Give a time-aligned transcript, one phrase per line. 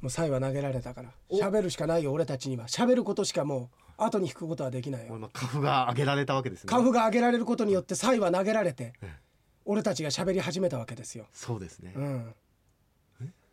[0.00, 1.10] もうサイは投げられたから。
[1.28, 1.38] お。
[1.38, 2.66] 喋るしかないよ俺たちには。
[2.66, 5.30] 喋ることしかもう後に引くことはできないよ。
[5.32, 6.68] カフが上げられたわけですね。
[6.68, 9.30] カフが上げられることによってサイは投げられてええ。
[9.66, 11.26] 俺たちが喋り始めたわけですよ。
[11.32, 11.92] そうですね。
[11.94, 12.34] うん。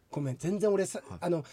[0.10, 1.18] ごめん全然俺さ、はい。
[1.21, 1.47] あのカ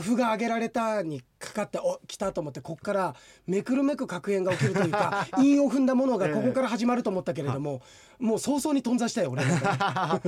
[0.00, 3.14] フが上げられたにかかってお来たと思ってこっから
[3.46, 7.82] めくるめく確変が起きるというか 韻を踏んだものがここから始まると思ったけれども、
[8.18, 9.44] もう早々に頓挫したよ俺。
[9.46, 10.20] なんか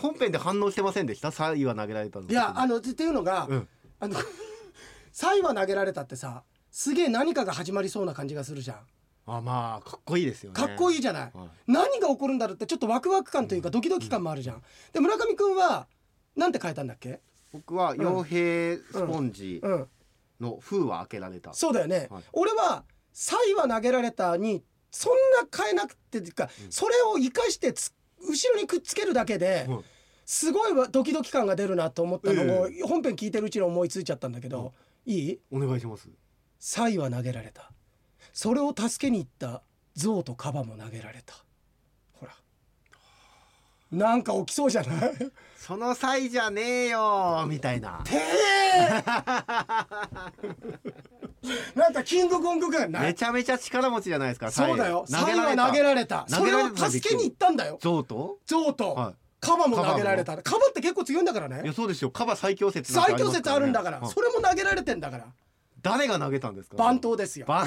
[0.00, 1.32] 本編で反応してませんでした？
[1.32, 3.68] サイは投げられたのいやあのっていうのが、うん。
[3.98, 4.16] あの
[5.12, 8.78] サイは投げられたってさすげえ何かが始まりそうな感じがするじゃん。
[9.26, 10.56] あまあかっこいいですよね。
[10.56, 11.48] かっこいいじゃない、はい。
[11.66, 15.86] 何が起こるんだろうってちょっとワクワク感というかドキドキ感もあるじゃん、で村上くんは
[16.36, 17.20] なんて書いたんだっけ？
[17.52, 19.88] 僕は傭兵スポンジうん。
[20.40, 22.22] の封は開けられた、そうだよね、はい。
[22.32, 29.84] 俺は「サイは投げられた」にそんな変えなくてっていうか、それを生かしてつ後ろにくっつけるだけで、はい
[30.24, 34.72] すごいわドキドキ感が出るなと思ったのを、え本編聞いてるうちに思いついちゃったんだけど、
[35.04, 35.40] いい？
[35.50, 36.08] お願いします
[36.58, 37.70] 「サイは投げられた」
[38.32, 39.62] それを助けに行った
[39.94, 41.34] 象とカバも投げられた
[43.92, 45.12] なんか起きそうじゃない？
[45.56, 48.00] その際じゃねえよみたいな。
[48.04, 48.88] てえ
[51.74, 53.02] なんかキングコング感ない？
[53.08, 55.04] めちゃめちゃ力持ちじゃないですかそうだよ。
[55.06, 56.24] サイは投げられた。
[56.26, 57.78] それを助けに行ったんだよ。
[57.82, 58.38] 象と？
[58.46, 60.36] 象と、はカバも投げられた。
[60.38, 61.72] カバって結構強いんだからいやね。
[61.72, 62.10] そうですよ。
[62.10, 64.10] カバ最強説なんて最強説あるんだから、はい。
[64.10, 65.26] それも投げられてんだから。
[65.82, 66.76] 誰が投げたんですか？
[66.76, 67.46] 番頭ですよ。
[67.46, 67.66] 番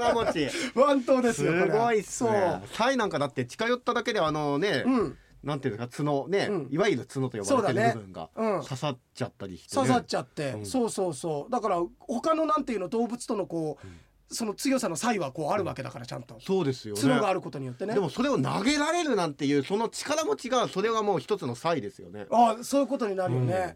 [0.00, 1.52] 力持ち番頭ですすよ。
[1.52, 4.92] これごいっすねサイなんかだって近寄っただけであのね、そう。
[4.92, 5.18] うん。
[5.42, 11.50] なんていうか角ね、うんいわゆる角と呼ばれてる部分が刺さっちゃったりして、ね刺さっちゃって、うんそうそうそう。
[11.50, 16.38] だから他のなんていうの動物とのこう、その強さの差異はこうあるわけだからちゃんと。
[16.40, 17.94] そうですよね角があることによってね。
[17.94, 23.74] でもそれを投げられるなんていうその力持ちがそれがもう一つの差異ですよねああそういうことになるよね。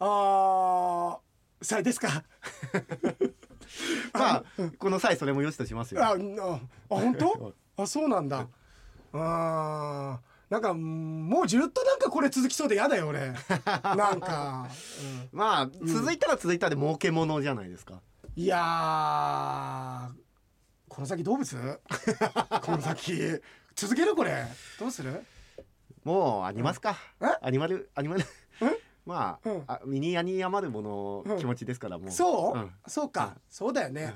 [0.00, 1.64] ああ。
[1.64, 2.24] さいですか。
[4.14, 4.44] まあ
[4.78, 7.54] この際それも良しとしますよあ、あ、あ本当？
[7.82, 8.46] あ、そうなんだ。
[9.12, 10.20] ああ、
[10.50, 13.32] なんかもうずっとなんかこれ続きそうでやだよ俺。
[13.96, 14.68] なんか、
[15.32, 18.00] まあ続いたら続いたで儲けものじゃないですか、
[18.36, 20.12] うん、いやー、
[20.88, 21.80] この先動物？
[22.62, 23.40] この先
[23.74, 24.44] 続けるこれ？
[24.78, 25.24] どうする？
[26.04, 27.26] もうありますか、え？
[27.40, 28.24] アニマルアニマルえ
[29.06, 29.64] まあ,、うん。
[29.66, 32.10] あ身に余るもの気持ちですからもう。
[32.10, 32.58] そう？
[32.58, 32.70] ん。
[32.86, 34.14] そうか、そうだよね。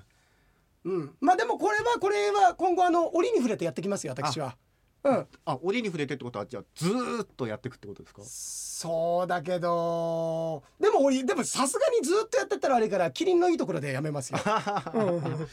[0.84, 4.56] うん、まあでもこれはこれは今後あの折に触れてやってきますよ私は。
[5.04, 5.26] うん。
[5.44, 8.22] あ折に触れてってことはじゃあずーっとやっていくってことですか？
[8.24, 14.38] そうだけどでも俺でもさすがにずっとやってたらあれからキリンのいいところでやめますよ。
[14.94, 15.48] うん。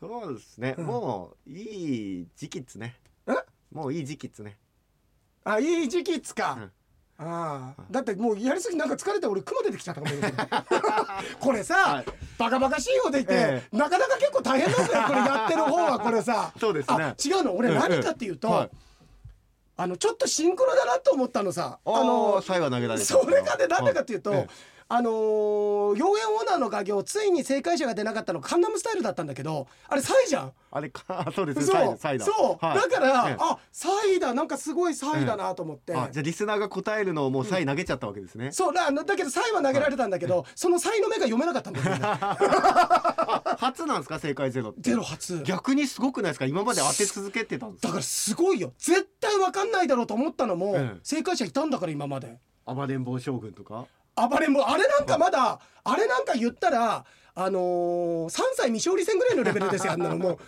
[0.00, 2.96] そうですね、もういい時期っすね。
[3.26, 3.32] え？
[3.70, 4.56] もういい時期っすね。
[5.44, 6.70] あいい時期っつか。
[7.20, 7.82] うんああ。
[7.90, 10.16] だってもうやりすぎなんか疲れて俺雲出てきちゃったかも
[11.40, 12.04] これさ、はい。
[12.38, 16.52] バカバカしいようでいて、えなかなか結構大変なんだよこれやってる方はこれさ。
[16.58, 17.04] そうですね。
[17.04, 17.56] あ違うの？
[17.56, 18.54] 俺ええ何かっていうと、ええ。
[18.54, 18.70] はい。
[19.76, 21.78] あのちょっとシンクロだなと思ったのさ。
[21.84, 23.06] あの際は投げられた。
[23.06, 24.46] それがねなんでかっていうと、
[24.92, 30.52] あのー、妖艶オーナーの画業ついに正解者が出なかったのカンナムスタイルだったんだけどあれサイじゃん？
[30.72, 32.24] あれか そうですねそうサイサイだ。
[32.24, 32.76] そう、はい。
[32.76, 33.36] だから、ええ。
[33.38, 41.96] あサイだなんかすごいサイだなと思って、あじゃあリスナーが答えるのをもうサイ投げちゃったわけですね、そうだだけどサイは投げられたんだけど、そのサイの目が読めなかったんだよ。
[41.96, 45.40] ね あ初なんですか正解ゼロゼロ初。
[45.44, 46.46] 逆にすごくないですか？
[46.46, 48.72] 今まで当て続けてたんですだからすごいよ。
[48.78, 50.98] 絶対わかんないだろうと思ったのも、ええ。
[51.04, 52.38] 正解者いたんだから今まで。
[52.66, 53.86] 暴れん坊将軍とか？
[54.28, 57.04] 暴れん坊あれなんかまだあれなんか言ったら
[57.34, 60.38] あのー、3歳未勝利戦ぐらいのレベルですよあんなのもう。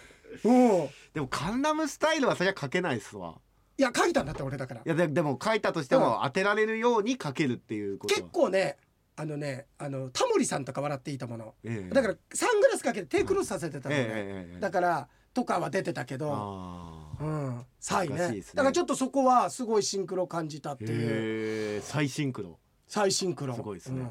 [0.48, 0.88] うん。
[1.14, 3.38] でもカンナムスタイルはそりゃ書けないっすわ。
[3.78, 4.80] いや書いたんだって俺だから。
[4.80, 8.14] いやででも書いたとしても当てられるように書けるっていうこと。
[8.14, 8.76] は結構ね
[9.16, 11.54] あのねあのタモリさんとか笑っていいともの。
[11.64, 11.94] ええ。
[11.94, 17.66] だからサングラスかけて手クロスさせてたのね、ええだからとかは出てたけどああうん。
[17.80, 18.52] サイね難しいですね。
[18.54, 20.90] だからちょっとそこはすごいシンクロ感じたっていう。
[20.90, 22.58] へえ最シンクロ
[22.92, 24.02] 最シンクロすごいですね。
[24.02, 24.10] うん。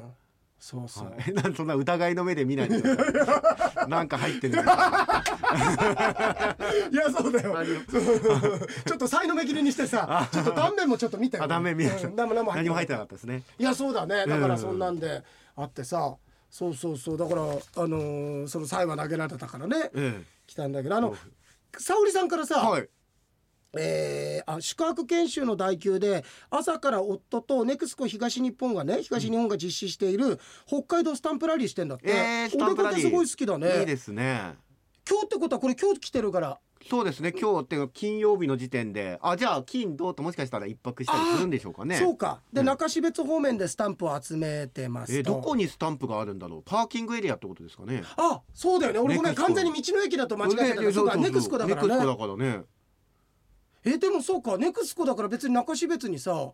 [0.58, 2.82] そうそう、はい、 なんそんな疑いの目で見ないで
[3.86, 4.64] なんか入ってる いや
[7.16, 7.56] そうだよ。
[8.84, 11.44] ちょっとサイの目切りにしてさちょっと断面もちょっと見てよ。
[11.44, 12.08] あ断面見ました。
[12.08, 12.16] うん。
[12.16, 13.44] 何も入ってななかったですね。
[13.56, 14.26] いやそうだね。
[14.26, 15.22] だかうんらそんなんで
[15.54, 16.16] あってさ
[16.50, 17.16] そうそうそう。
[17.16, 19.90] だからあのーそのサイは投げられたからね。
[19.94, 21.16] え来たんだけどあの
[21.78, 22.88] 沙織さんからさ、えはい
[23.78, 33.80] えーあ宿泊研修の代給で朝から夫とネクスコ東日本がね東日本が実施している北海道スタンプラリーしてんだって、えー、お出かけすごい好きだね。
[33.80, 34.56] いいですね。
[35.08, 36.58] 今日ってことはこれ今日来てるから。
[36.90, 37.32] そうですね。
[37.32, 39.18] 今日っていうか金曜日の時点で。
[39.22, 41.96] あじゃあ金土ともしかしたら一泊したりするんでしょうかね。
[41.96, 42.40] そうか。
[42.52, 42.66] で、うん。
[42.66, 45.18] 中標津方面でスタンプを集めてますと。
[45.18, 46.62] えーどこにスタンプがあるんだろう？
[46.64, 48.02] パーキングエリアってことですかね。
[48.16, 48.98] あそうだよね。
[48.98, 49.46] 俺ごめんネクスコ。
[49.46, 52.64] 完全に道の駅だと間違えてたかネクスコだからネクスコねだからね
[53.84, 54.56] えでもそうか。
[54.58, 56.52] ネクスコだから別に中標津にさ、ん。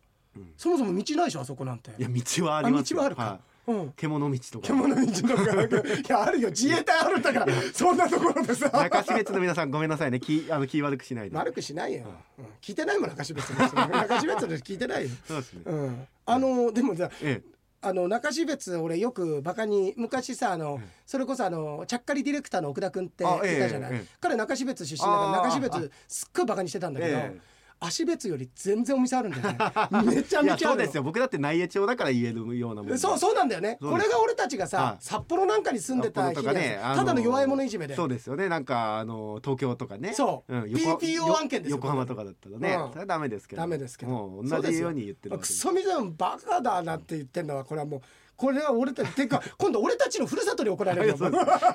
[0.56, 1.90] そもそも道ないでしょあそこなんて。
[1.98, 3.22] いや道はあります道はあるか。
[3.22, 3.72] はい。
[3.72, 3.92] うん。
[3.96, 4.66] 獣道とか。
[4.66, 5.42] 獣道とか。
[6.00, 6.48] いやあるよ。
[6.48, 8.70] 自衛隊あるんだからそんなところでさ。
[8.70, 10.20] 中標津の皆さんごめんなさいね。
[10.20, 11.36] 気あの気悪くしないで。
[11.36, 12.04] 悪くしないよ、
[12.38, 12.44] うん。
[12.62, 13.76] 聞いてないもん中標津の人。
[13.76, 15.62] 中標津の人聞いてないよ、そうですね。
[15.66, 17.42] うん、あのでもさえ
[17.80, 29.58] あの中標津俺よくバカに昔さあの、それこそあのちゃっかりディレクターの奥田君っていたじゃない、ええ彼中標津出身だから中標津すっごいバカにしてたんだけど、ええ足別より全然お店あるんだよね。
[30.16, 31.02] めちゃめちゃそうですよ。
[31.02, 33.78] 僕だって内江町だから言えるようなもんでそうそうなんだよね。
[33.80, 34.96] これが俺たちがさ、はい。
[35.00, 37.94] 札幌なんかに住んでた日札幌とかねただの弱い者いじめで。
[37.94, 38.48] そうですよね。
[38.48, 40.12] なんかあの東京とかね。
[40.12, 40.68] そう。
[40.68, 42.90] 横 PPO 案件ですよ横浜とかだったらね、うん。
[42.90, 43.62] それはダメですけど。
[43.62, 44.42] ダメですけど。
[44.44, 48.00] 同じように言ってるわクソみたいなバカだなって言ってんのはこれはもう
[48.38, 51.20] これは俺たちてか今度俺たちのふるさとに怒られるよい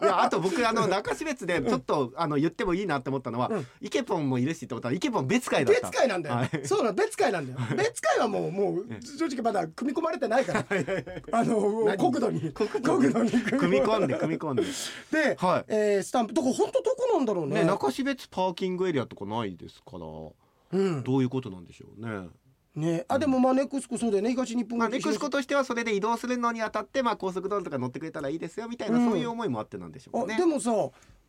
[0.05, 6.49] やあと僕あの中標津でちょっと、あの言ってもいいなって思ったのは、うんイケポンもいるしって思ったらイケポン別会だった別会なんだよ、はい。
[6.65, 7.59] そうなの別会なんだよ。
[7.77, 10.65] 別会はもうもう正直まだ組み込まれてないから。
[11.31, 11.97] あの何？
[11.97, 12.39] 国土に。
[12.51, 13.31] 国土国土に。
[13.31, 14.63] 組み込んで組み込んで。
[15.11, 15.65] で、はい。
[15.67, 16.33] えースタンプ。
[16.33, 17.61] どこ本当どこなんだろうね。
[17.61, 20.05] ね中標津パーキングエリアとかないですから。
[20.71, 21.03] うん。
[21.03, 22.29] どういうことなんでしょうね。
[22.75, 23.05] ね。
[23.07, 24.31] あでもまあネクスコそうだよね。
[24.31, 29.09] 東日本まあ、ネクスコとしてはそれで移動するのにあたって、まあ、高速道路とか乗ってくれたらいいですよみたいな、うん。
[29.09, 30.35] そういう思いもあってなんでしょうかね。
[30.35, 30.73] あでもさあ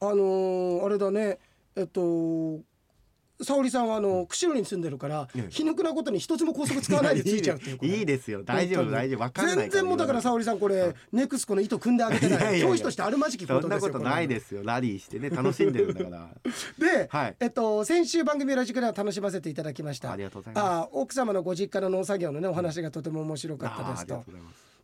[0.06, 1.38] のーあれだね。
[1.76, 2.60] えっと
[3.42, 8.42] 沙織さんはあの釧路に住んでるから、ね皮肉なことに一つも高速使わないでついちゃうっていういいですよ。
[8.44, 9.20] 大丈夫大丈夫。
[9.20, 12.60] わかんない全然もうだから沙織さんこれネクスコの糸組んであげてない。
[12.60, 14.62] 教師としてあるまじきこそとですよんなことないですすよ。
[14.64, 16.28] ラリーしてね楽しんでるんだから。
[16.78, 17.36] で、はい。
[17.40, 20.12] えっと先週番組ラジクでは楽しませていただきました。
[20.12, 20.64] ありがとうございます。
[20.64, 24.24] あ奥様のご実家の農作業のねお話がとても面白かったですと。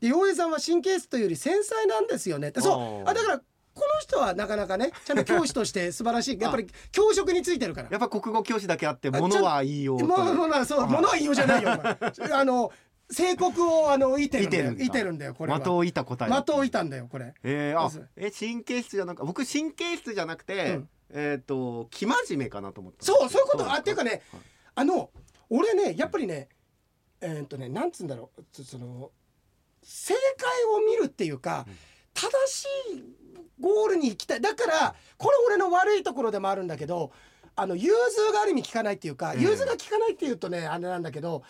[0.00, 2.48] で洋平さんは神経質というより繊細なんですよね。
[2.48, 3.08] ってそう。
[3.08, 3.42] あだから
[3.74, 6.38] この人はなかなかねちゃんと教師として素晴らしい。
[6.40, 7.88] やっぱり教職についてるから。
[7.90, 11.70] やっぱ国語教師だけあってあ物はいいよともうもうそう物は言いようじゃないよ
[12.32, 12.72] あの
[13.10, 14.72] 正国をあのいてるんだよ。
[14.72, 15.24] いてるんだ。
[15.26, 15.58] よこれは。
[15.58, 17.34] 的を射た答え的をいたんだよこれ。
[17.42, 20.88] えー、あえ神経質じゃなく僕神経質じゃなくて、うん。
[21.12, 23.04] えっ、と生真面目かなと思った。
[23.04, 23.72] そうそういうこと。
[23.72, 24.40] あっていうかねはい。
[24.76, 25.10] あの
[25.48, 26.48] 俺ねやっぱりね
[27.20, 29.10] えーっとねなんつうんだろうそその
[29.82, 31.66] 正解を見るっていうか、
[32.14, 33.02] 正しい
[33.60, 34.40] ゴールに行きたい。
[34.40, 37.12] だからこれ俺の悪いところでもあるんだけど
[37.56, 41.42] あの融通がある意味効かないっていうか、ええ融通が効かないっていうとねあれなんだけど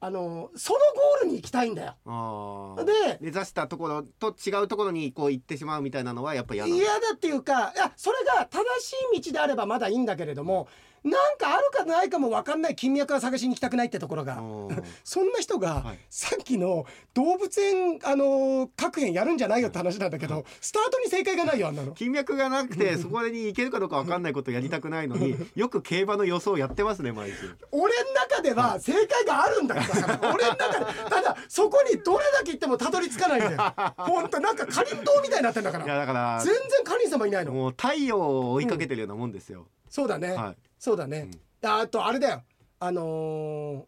[0.00, 2.76] あのそのゴールに行きたいんだよ。
[2.84, 10.66] で目指したところと違うところにこう行ってしまうみたいなのはやっぱ嫌だ嫌だっていうかいやそれが正しい道であればまだいいんだけれども
[11.04, 14.38] なんかあるかないかも分かんない金脈は探しに行きたくないってところが。
[14.38, 14.82] うん。
[15.02, 15.98] そんな人がはい。
[16.08, 21.92] さっきの動物園あの各園やるんじゃないよって話なんだけどスタートに正解がないよあんなの。
[21.96, 27.56] 金脈がなくてそこに行けるかどうかわかんないことやりたくないのに よく競馬の予想やってますね毎週。
[27.72, 30.34] 俺の中では正解があるんだから。
[30.34, 33.74] 俺の中でただそこにどれだけ行ってもたどり着かないんだよ。
[33.96, 37.52] ほんとなんかかりんとうみたいになってんだかいやらだから全然かりん様いないの。
[37.52, 41.30] もう太陽を追いかけてるようなもんですよ、そうだね、はいそうだね、
[41.62, 42.42] あとあれだよ。
[42.80, 43.82] あのー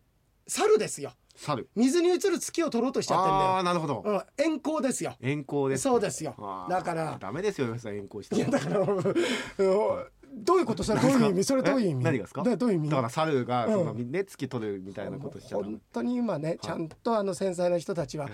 [0.47, 1.11] 猿ですよ。
[1.35, 1.69] 猿。
[1.75, 3.45] 水に映る月を取ろうとしちゃってんだよ。
[3.47, 4.05] ああーなるほど。
[4.07, 5.17] うん、遠行ですよ。
[5.21, 6.37] 遠行ですそうですよ。
[6.71, 7.17] だから。
[7.19, 9.15] ダメですよ遠行していやだから、うん。
[10.37, 11.43] どういうことそれどういう意味？
[11.43, 12.03] それどういう意味？
[12.03, 12.05] え？
[12.05, 12.45] 何がですか？
[12.45, 12.91] だどういう意味？
[12.91, 13.73] だから猿がうん。
[13.73, 15.71] その、ね月取るみたいなことしちゃダメ。
[15.71, 18.29] 本当に今ねちゃんとあの繊細な人たちは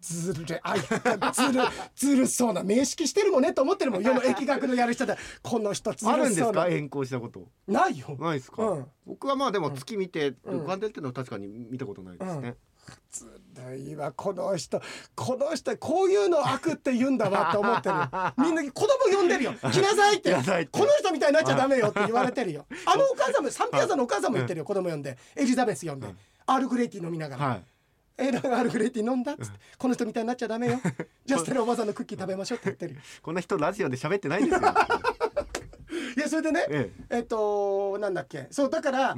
[0.00, 1.64] ずるあいやずる
[1.94, 6.68] ずるそうな名識してるもんねと思ってるもん世の疫学のやる人でこの人ずあるんでするそうなか？
[6.68, 7.48] 遠行したこと。
[7.66, 8.16] ないよ。
[8.18, 8.86] ないですか、うん。
[9.06, 12.56] 僕はまあでも月見てうん浮かんでるっていうのは確かに見たことないですね、
[13.10, 13.26] ず
[13.68, 14.80] るいわこの人。
[15.14, 18.08] この人こういうの悪って言うんだわって思ってるよ。
[18.38, 19.52] みんな子供呼んでるよ。
[19.52, 20.30] 来なさいって。
[20.30, 20.78] 来なさいって。
[20.78, 22.66] この人みたいになっちゃダメよって言われてるよ。
[22.86, 24.64] あのお母さんもサンピアさんのお母さんも言ってるよ。
[24.64, 25.18] 子供呼んで。
[25.36, 26.08] エリザベス呼んで。
[26.46, 27.64] アールグレイティー飲みながら、はい
[28.20, 29.32] えなんかアールグレイティー飲んだ？
[29.32, 30.80] っつってこの人みたいになっちゃダメよ。
[31.24, 32.66] じゃあステラおばさんのクッキー食べましょうって。
[32.66, 34.60] 言ってるよこんな人ラジオで喋ってないですよ。
[36.16, 37.20] いやそれでねええ。
[37.20, 38.48] っとなんだっけ。
[38.50, 39.16] そうだから、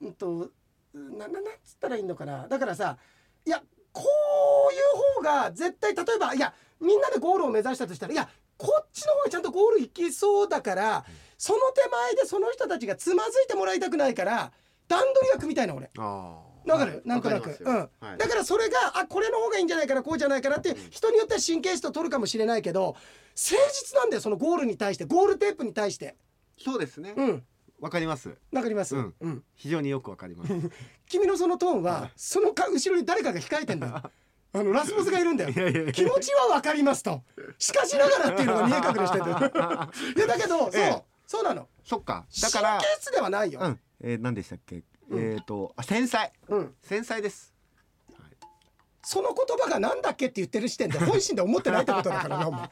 [0.00, 0.50] うん、と
[0.92, 2.48] なななんつったらいいのかな。
[2.48, 2.98] だからさ
[3.44, 3.62] いや
[3.92, 11.04] こういう方が絶対例えばいやみんなでゴールを目指したとしたらいやこっちの方がちゃんとゴール行きそうだから、
[11.36, 14.52] その手前でその人たちがつまずいてもらいたくないから
[14.86, 15.90] 段取りが組みたいな俺。
[15.98, 17.02] ああわかる？
[17.04, 22.96] なんとなく、うん、はい、だからそれがあこれの方がいいんじゃないかなこうじゃないかなって人によっては神経質と取るかもしれないけど
[23.36, 25.04] 誠実なんだよそのゴールに対して。
[25.04, 26.16] ゴールテープに対して。
[26.56, 27.42] そうですね、うん。
[27.80, 28.36] わかります。
[28.52, 29.14] わかります、うん。
[29.20, 29.44] うん。
[29.56, 30.52] 非常によくわかります。
[31.08, 34.02] 君のそのトーンはそのか後ろに誰かが控えてんだよ。
[34.56, 35.50] あのラスボスがいるんだよ。
[35.50, 35.92] いやいやいや。
[35.92, 37.22] 気持ちはわかりますと。
[37.58, 39.24] しかしながらっていうのが見え隠れしてる
[40.16, 41.02] いやだけどそう、ええ。
[41.26, 41.68] そうなの。
[41.84, 42.24] そっか。
[42.30, 43.80] 神だから経質ではないよ、うん。
[44.00, 46.32] えー、何でしたっけ、うんえっ、とあ繊細。
[46.48, 46.74] うん。
[46.82, 47.54] 繊細です。
[49.02, 52.70] その言葉がなんだっけって言ってる時点で本心で思ってないってことだからなお前。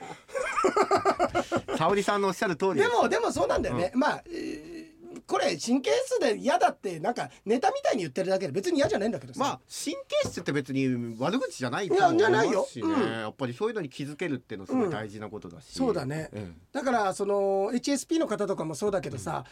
[1.77, 4.93] 沙織さんのおっしゃる通りでもでもそうなんだよね、まあ、えー
[5.27, 12.61] これ神経質で嫌だってなんかネタみたいに言ってるだけで別に嫌じゃないんだけどさ、まあ神経質って別に悪口じゃないと思いいやじゃないよ。
[12.61, 12.89] ますしね。
[12.89, 13.11] うん。
[13.21, 16.29] やっぱりそういうのに気づけるっていうのはすごい大事なことだし、そうだね。
[16.33, 19.45] えだからその HSP の方とかもそうだけどさ、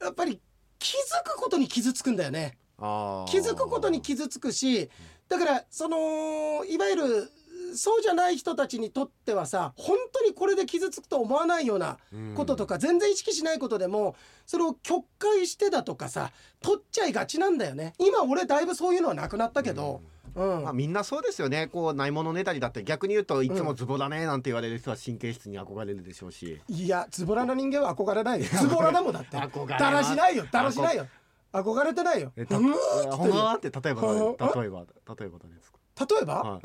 [0.00, 0.40] やっぱり
[0.82, 2.58] 気づくことに傷つくんだよね。
[2.78, 4.90] 気づくことに傷つくし
[5.28, 7.30] だからそのいわゆる
[7.74, 11.98] そうじゃない人たちにとってはさ本当にこれで傷つくと思わないような
[12.34, 17.94] こととか、全然意識しないことでもそれを曲解してだとかさ取っちゃいがちなんだよね。
[17.98, 21.66] 今俺だいぶそういうのはなくなったけど、うんまあ、みんなそうですよね。
[21.66, 28.46] こうないものねだりだって逆に言うといつもズボラねなんて言われる人は神経質に憧れるでしょうし、いやズボラな人間は憧れないよ。
[28.46, 29.36] ズボラだもんだって。
[29.36, 30.46] だらしないよ。
[30.50, 31.06] だらしないよ。
[31.52, 32.32] 憧れてないよ。
[32.36, 32.72] えたうーん
[33.10, 36.60] ほって例えば例えば例えば誰ですか、例えば、は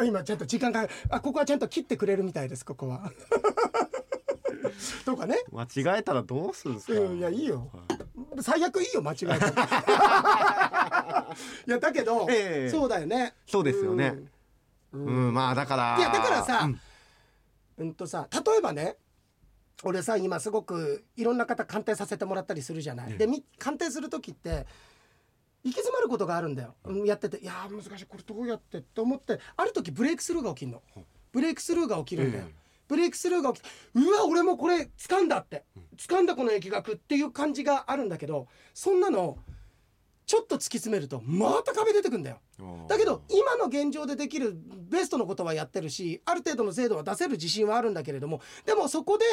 [0.00, 0.06] い。
[0.06, 3.12] 今ちゃんと時間があここはちゃんと切ってくれるみたいですここは。
[5.04, 5.36] とかね。
[5.52, 7.68] 間違えたらどうするんですか、うんいやいいよ。
[7.72, 8.01] はい
[8.40, 9.26] 最悪いいよ間違えて
[11.66, 12.70] いやだけど、ええ。
[12.70, 13.34] そうだよね。
[13.46, 14.14] そうですよね。
[14.92, 15.06] うん。
[15.06, 16.80] うん、まあだからいやだからさうん。
[17.78, 18.96] うんとさ例えばね
[19.84, 23.12] 俺さ今すごくいろんな方鑑定させてもらったりするじゃない。
[23.12, 24.66] ええでみ鑑定する時って
[25.64, 27.04] 行き詰まることがあるんだよ、うん。
[27.04, 30.82] やってていやー難しいこれどうやってって思ってある時ブレイクスルーが起きるの。
[31.32, 32.61] ブレイクスルーが起きるんだよ、ええ
[32.92, 35.64] ブレイクスルーが起きてうわ俺もこれ掴んだって。
[35.96, 39.38] 掴んだこの疫学っていう感じがあるんだけどそんなの
[40.26, 42.40] ちょっと突き詰めるとまた壁出てくんだよ。
[42.88, 44.54] だけど今の現状でできる
[44.90, 49.24] ベストのことはやってるしある程度の精度は出せる自信はあるんだけれどもでもそこで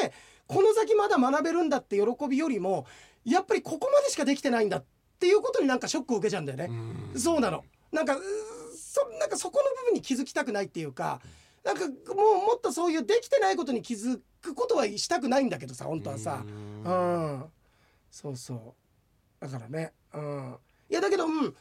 [0.46, 2.86] この先まだ学べるんだって喜びよりも
[3.26, 4.84] やっぱりここまでしかできてないんだっ
[5.18, 6.70] ていうことになんかショックを受けちゃうんだよね。
[7.14, 7.62] そうなの。
[7.92, 8.16] なんか
[8.74, 11.20] そなんかそこの部分に気づきたくないっていうか
[11.64, 16.42] なんかもうもっとそういうできてないことに気づくことはしたくないんだけどさ本当はさ。
[16.44, 17.44] うん、
[18.10, 18.74] そうそう。
[19.40, 20.56] だからね、うん、
[20.88, 21.56] いやだけど、うん、で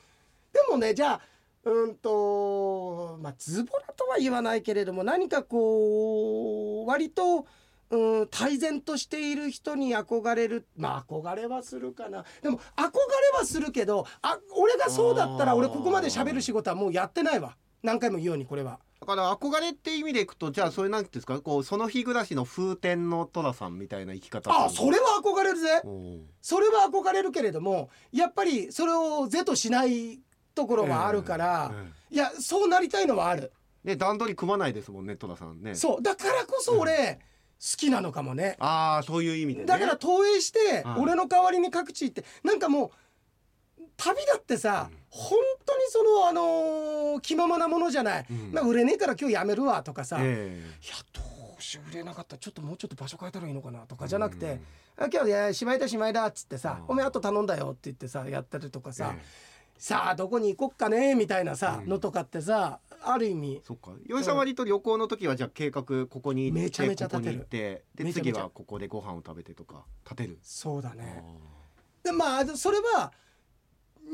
[0.69, 1.21] もねじゃあ
[1.65, 7.45] うんとまあズボラとは言わないけれども何かこう割と、
[7.89, 12.23] うん、泰然としている人に憧れるまあ憧れはするかな。
[12.41, 12.91] でも憧
[13.33, 17.57] れはするけどあ俺がそうだったら俺ここまで喋る仕事はもうやってないわ。
[17.83, 18.79] 何回も言うようにこれは。
[19.01, 21.39] だから憧れって意味でいくとじゃあそれなんていうんですか？
[21.39, 25.81] こうその日暮らしの風天の寅さんみたいな生き方あそれは憧れるぜ。
[26.41, 30.19] それは憧れるけれどもやっぱりそれを是としない
[30.53, 31.71] ところはあるから、
[32.11, 33.53] えいやそうなりたいのはある、
[33.85, 35.75] えね段取り組まないですもんね寅さんね。
[35.75, 36.01] そう。
[36.01, 37.19] だからこそ俺、
[37.61, 38.57] 好きなのかもね。
[38.59, 39.65] ああそういう意味でね。
[39.65, 40.99] だから投影してはい。
[40.99, 42.87] 俺の代わりに各地行ってなんかも
[43.79, 48.51] う旅だってさ、本当にそのあのー気ままなものじゃない、うん。
[48.53, 50.61] まあ売れねえから今日やめるわとかさ、いやえ
[51.11, 51.21] ど
[51.57, 52.35] うしよう売れなかった。
[52.35, 54.59] らちょっともうちょっと場所変えたらいいのかなとかじゃなくて、
[54.97, 56.85] あ今日いやしまいだしまいだっつってさ、うん。
[56.89, 59.21] おめえあと頼んだよって言ってさやったりとかえさ、え
[59.77, 61.89] さあどこに行こっかねみたいなさ、うん。
[61.89, 63.61] のとかってさある意味。
[63.65, 63.91] そっか。
[64.07, 68.33] 岩井さん割と旅行の時はじゃあ計画ここに行ってめちゃめちゃここに立てる行ってでめちゃめちゃ。
[68.33, 70.37] 次はここでご飯を食べてとか立てる。
[70.43, 71.23] そうだね。
[71.25, 73.11] あでまあそれは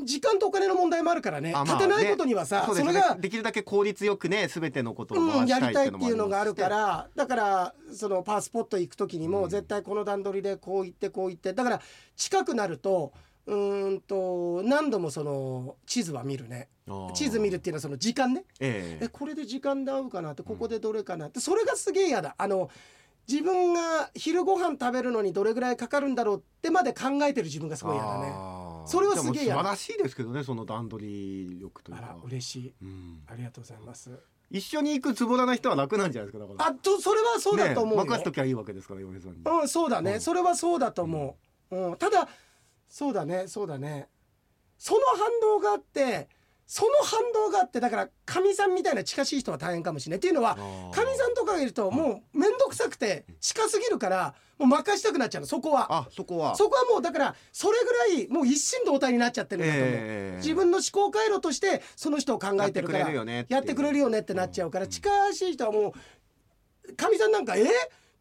[0.03, 1.53] 時間とお金の問題もあるからね。
[1.55, 2.75] あまあ立てないことにはさ、ね。
[2.75, 9.49] それが、できるだけ効率よくね全てのことをやりたいっていうのがあるからだからそのパースポット行く時にもうん。
[9.49, 11.81] 絶対この段取りでこう行ってこう行ってだから
[12.15, 13.13] 近くなると
[13.45, 16.69] うーんと何度もその地図は見るね。
[17.13, 18.43] 地図見るっていうのはその時間ね。
[18.59, 19.05] ええ。
[19.05, 21.39] えこれで時間で合うかなってここでどれかなって。
[21.39, 22.35] それがすげえ嫌だ。
[22.37, 22.69] あの
[23.27, 28.25] 自分が昼ご飯食べるのにどれぐらいかかるんだろうってまで考えてる自分がすごい嫌だね
[28.85, 32.73] それはすげえ素晴らしいですけどねその段取り力というあから嬉しい。
[32.81, 33.23] うん。
[33.27, 34.11] ありがとうございます。
[34.51, 36.69] 一緒に行くつぼらな人は楽なんじゃないですかだから。
[36.69, 39.37] あとそれはそうだと思う任せときゃいいわけですから嫁さんに。
[39.43, 40.21] うんそうだね、うん。
[40.21, 41.37] それはそうだと思
[41.71, 42.27] う、うん、ただ
[42.87, 44.07] そうだねそうだね。
[44.77, 46.29] その反動があって
[46.67, 50.17] その反動があってだからかみさんみたいな近しい人は大変かもしれない。
[50.17, 50.61] っていうのはか
[51.05, 55.93] みさんとかがいるともう面倒くさくて近すぎるからもう任したくなっちゃうのそこは。
[55.93, 56.55] あそこは。
[56.55, 60.37] そこはもうだからそれぐらいもう一心同体になっちゃってるんだと思う、ええ。
[60.37, 63.57] 自分の思考回路としてその人を考えてるからやってくれるよねっていう。
[63.57, 64.91] やってくれるよねってなっちゃうから、うん。
[64.91, 65.93] 近しい人はも
[66.89, 67.65] うかみさんなんかえ？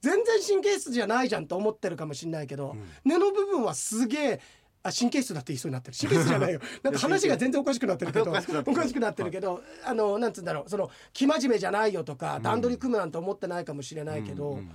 [0.02, 2.84] 全然神経質じゃないじゃんと思ってるかもしれないけど、うん。
[3.06, 4.40] 根の部分はすげえ
[4.84, 5.96] あ神経質だって言いそうになってる。
[5.98, 6.60] 神経質じゃないよ。
[6.84, 8.46] なんか話が全然おかしくなってるけどおかし
[8.92, 10.70] くなってるけど、あのなんつうんだろう。
[10.70, 14.70] その生真面目じゃないよとか段取り組むなんて思ってないかもしれないけど、うんうん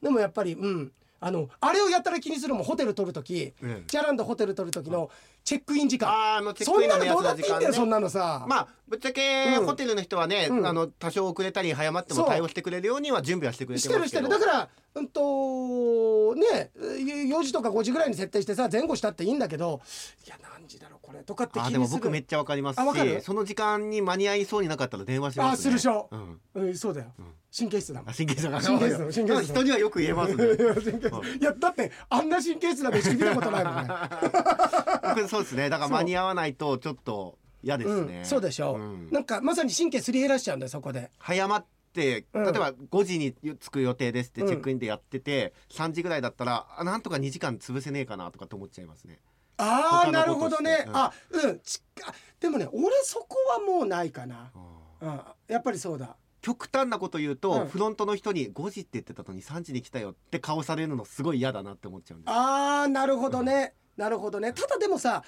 [0.00, 0.92] でもやっぱりうん。
[1.20, 2.62] あのあれをやったら気にするもん。
[2.62, 5.10] ホテル取る時、うんジャランドホテル取る時の
[5.44, 9.66] チェックイン時間、あのチェックインの目安の時間ねそんなのさ、まあぶっちゃけうん。
[9.66, 10.66] ホテルの人はね、うん。
[10.66, 14.46] あの多少遅れたり早まっても対応してくれるようには準備はしてくれしててるしてますけどる。
[14.46, 19.80] だからうんとね4時とか5時ぐらいに設定してさ前後したっていいんだけど
[20.26, 26.08] いや何時だろうこれとかってあでも僕めっちゃわかりますしその時間に間に合いそうになかったら電話しあますすねるでしょ。
[26.10, 26.40] うん。
[26.54, 27.12] うん、そうだよ、ん。
[27.56, 28.10] 神経質だもん。
[28.10, 30.44] あ神経質だ神経質だ神経質だ人にはよく言えますね。
[31.40, 33.88] いやだってあんな神経質な飯見たことないもんね。
[35.16, 35.68] 僕そうですね。
[35.68, 38.78] だから間に合わないとちょっと嫌ですね、うん、そうでしょ、う。
[38.78, 39.10] ん。
[39.10, 41.10] なんかまさに神経すり減らしちゃうんだよそこで。
[41.18, 42.44] 早まってうん。
[42.44, 49.18] 例えば5時に着く予定ですってチェックインでやってて、3時ぐらいだったらあなんとか2時間潰せねえかなとかって思っちゃいますね。
[49.56, 51.60] ああなるほどね、してあうん。
[51.60, 54.52] ちあでもね俺そこはもうないかな、
[55.00, 56.16] うん、やっぱりそうだ。
[56.40, 57.66] 極端なこと言うと、うん。
[57.66, 64.54] フロントの人に5時って言ってたのに3時に来たよって顔されるのすごい嫌だなって思っちゃうんですあーなるほどね、なるほどね。
[64.54, 65.22] ただでもさ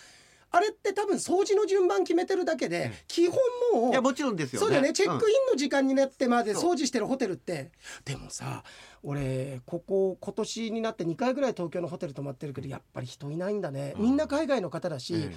[0.53, 2.93] あれって多分掃除の順番決めてるだけで、うん。
[3.07, 3.37] 基本
[3.75, 4.65] もういやもちろんですよね。
[4.65, 4.93] そうだよね。
[4.93, 7.71] チェックインの時間になってまで掃除してるホテルって。
[8.05, 8.65] でもさ
[9.03, 13.95] 俺ここ今年になって2回ぐらい東京のホテル泊まってるけどやっぱり人いないんだね。
[13.97, 14.03] うん。
[14.03, 15.21] みんな海外の方だし、うん。
[15.23, 15.37] え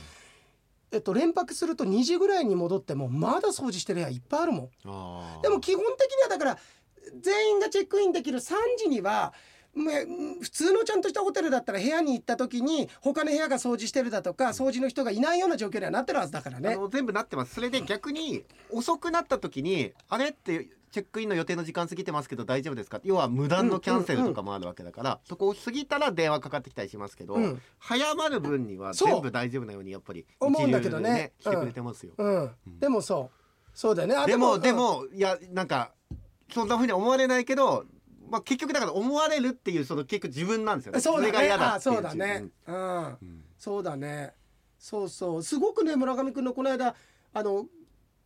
[0.93, 4.69] えっと、連泊すると2時ぐらいに戻ってもまだ掃除してる部屋いっぱいあるもん。
[5.41, 6.57] でも基本的にはだから
[7.19, 9.33] 全員がチェックインできる3時にはまあ
[9.75, 16.75] 普通のちゃんとしたホテルだったら部屋に行った時に他の部屋が掃除してるだとか掃除の人がいないような状況にはなってるはずだからあね。
[16.75, 17.55] の全部なってます。
[17.55, 23.01] それで逆に遅くなった時にあれってチェックインの予定の時間過ぎてますけど大丈夫ですか？
[23.03, 27.61] 要は無断のキャンセルとかもあるわけだから、そこを過ぎたら電話かかってきたりしますけど、うん。
[27.79, 31.31] 早まる分には全部大丈夫なようにやっぱり思うんだけどね。
[31.39, 33.37] してくれてますよ、うん、でもそう。
[33.73, 34.15] そうだよね。
[34.15, 34.75] あでもでうん。
[34.75, 35.93] もいやなんか
[36.53, 37.85] そんな風に思われないけど、
[38.29, 40.99] まあ、結局だから思われるっていうその結局自分なんですよね。
[40.99, 41.45] れがそうだね。
[41.45, 41.95] 嫌だっていう。
[41.95, 42.45] あそうだね。
[42.67, 43.43] うん、うん。
[43.57, 44.33] そうだね。
[44.79, 45.43] そうそう。
[45.43, 46.95] すごくね村上君のこの間
[47.33, 47.65] あの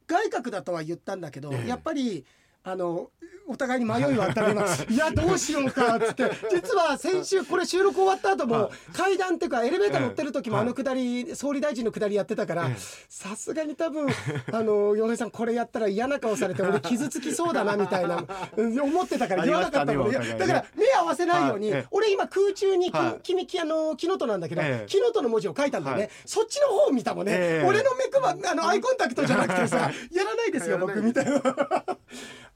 [0.08, 1.68] 外角だとは言ったんだけど、ええ。
[1.68, 2.26] やっぱり
[2.68, 3.12] あの
[3.50, 4.86] お互いに迷いはあったります。
[4.92, 6.30] いやどうしようかっつって。
[6.52, 10.62] 実は先週これ収録終わった後もはい階段っていうかエレベーター乗ってる時もええ。
[10.64, 12.76] あのくだり総理大臣のくだりやってたからええ。
[13.08, 14.10] さすがに多分
[14.52, 18.22] あの洋平さんこれやったら嫌な顔されて俺傷つきそうだなみたいな
[18.58, 20.12] うん思ってたから言わなかったの。
[20.12, 22.92] だから目合わせないように俺今空中に
[23.24, 24.86] 君きあの木のとなんだけどええ。
[24.88, 26.12] 木のとの文字を書いたんだよね、はい。
[26.26, 27.66] そっちの方を見たもんね、ええ。
[27.66, 29.78] 俺の目くばあのアイコンタクトじゃなくてさ
[30.12, 31.42] やらないですよ僕みたいな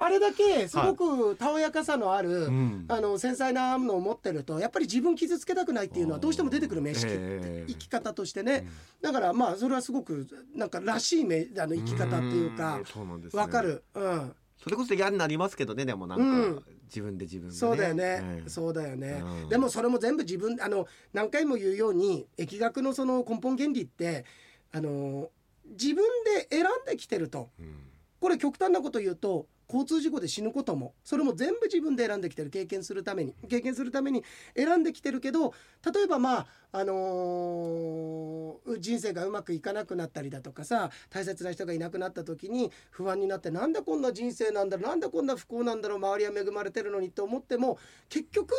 [0.03, 2.85] あれだけすごくたおやかさのある、ん。
[2.87, 7.65] あの繊細なのを持ってるとやっぱり自分傷つけたくないっていうのはどうしても出てくる名式、ええ。
[7.67, 8.67] 生き方としてね、
[8.99, 12.85] だからまあそれはすごくなんからしいめあの生き方っていうかん。
[12.85, 13.41] そうなんですね。
[13.41, 14.33] わかる、うん、
[14.63, 16.63] それこそ嫌になりますけどねでもなんか、うん。
[16.85, 18.49] 自分で自分で、ね、そうだよね、ええ。
[18.49, 19.49] そうだよね、うん。
[19.49, 24.25] でもそれも全部自分あの何回も言うように疫学のその根本原理って
[24.71, 25.29] あの
[25.69, 27.49] 自分で選んできてると。
[27.59, 27.75] うん。
[28.19, 34.23] これ極端なこと言うと交通事故で死ぬこともそれも全部自分で選んできてる経験するために経験するために
[34.55, 35.53] 選んできてるけど
[35.93, 47.77] 例えばまああのー人生がうまくいかなくなったりだとかさ大切な人がいなくなった時に不安になってなんでこんな人生なんだろうなんでこんな不幸なんだろう周りは恵まれてるのにと思っても
[48.09, 48.53] 結局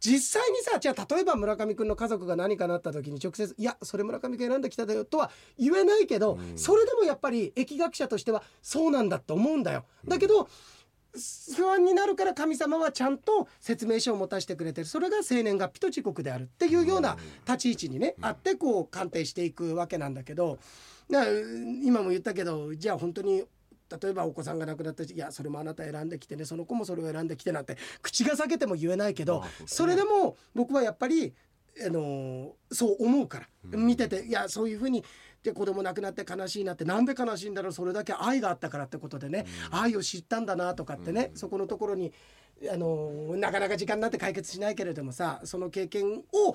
[0.00, 6.58] 実際にさじゃあ例えば村上君の家族が何かなった時に直接「いやそれ村上君選んできただよ」とは言えないけど、うん。
[6.58, 9.84] それでもやっぱり疫学者としてはそうなんだと思うんだよ。
[10.06, 10.48] だけど、
[11.56, 14.86] 不安になるから神様はちゃんと説明書を持たせてくれてる。
[14.86, 20.58] それが生年月日と時刻であるっていうような立ち位置にね、あってこう鑑定していくわけなんだけど。
[21.84, 23.44] 今も言ったけどじゃあ本当に
[24.02, 31.34] 例えばお子さんが亡くなったいやそれもあなた選んできてねその子もそれを選んできてなんて口が裂けても言えないけど、まあそれでも僕はやっぱり、
[31.84, 33.86] あのーそう思うから、うん。
[33.86, 35.04] 見てていやそういうふうに
[35.42, 41.36] で子供亡くなって悲しいなってなんで悲しいんだろうそれだけ愛があったからってことでね、愛を知ったんだなとかってね、うん。
[41.36, 42.12] そこのところに、
[42.70, 46.54] あのーなかなか時間になって解決しないけれどもさその経験を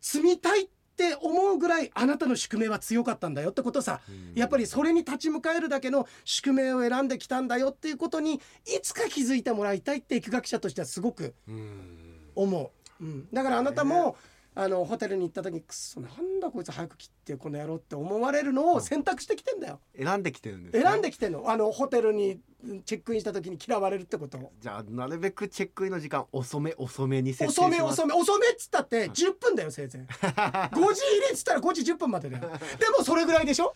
[0.00, 0.81] 積みたいって
[1.20, 4.32] 思うぐらいあなたの宿命は強かったんだよってことさ、うん。
[4.34, 8.40] やっぱりそれに立ち向かえるだけの宿命を選んできたんだよっていうことにい
[8.82, 12.12] つか気づいてもらいたいって疫学者としてはすごくうん。
[12.34, 14.16] 思う、うん、だからあなたも
[14.54, 21.50] あのホテルに行った時にくっそなんだこいつ早く切ってこの野郎って思われるのを選択してきてんだよ、選んできてるんです、ね、選んできてんの。
[21.50, 22.38] あのホテルに
[22.84, 24.36] チェックインした時に嫌われるってこと。
[24.38, 28.00] をじゃあなるべくチェックインの時間遅め遅めに設定し遅めます。
[28.00, 30.02] 遅め遅めっつったって10分だよせいぜい。
[30.12, 32.42] 5時入りっつったら5時10分までだよ。
[32.78, 33.74] でもそれぐらいでしょ？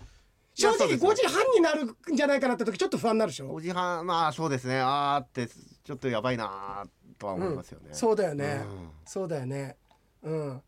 [0.52, 4.78] 正直いやそうです5時半になるんじゃないかなって時ちょっと不安になるでしょ？5時半まあそうですね。
[4.80, 5.48] あーって
[5.84, 8.90] ちょっとやばいなーとは思いますよね、そうだよね、うん。
[9.06, 9.76] そうだよね
[10.26, 10.62] うん。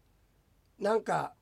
[0.79, 1.35] なんか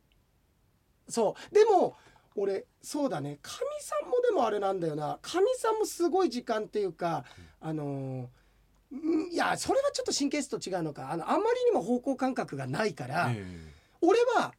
[1.09, 1.55] そう。
[1.55, 1.96] でも
[2.35, 3.38] 俺そうだね。
[3.42, 5.18] かみさんもでもあれなんだよな。
[5.22, 7.24] かみさんもすごい時間っていうか
[7.61, 11.11] あのーんいやそれはちょっと神経質と違うのか。
[11.11, 13.44] あのあんまりにも方向感覚がないから、え
[14.00, 14.55] 俺は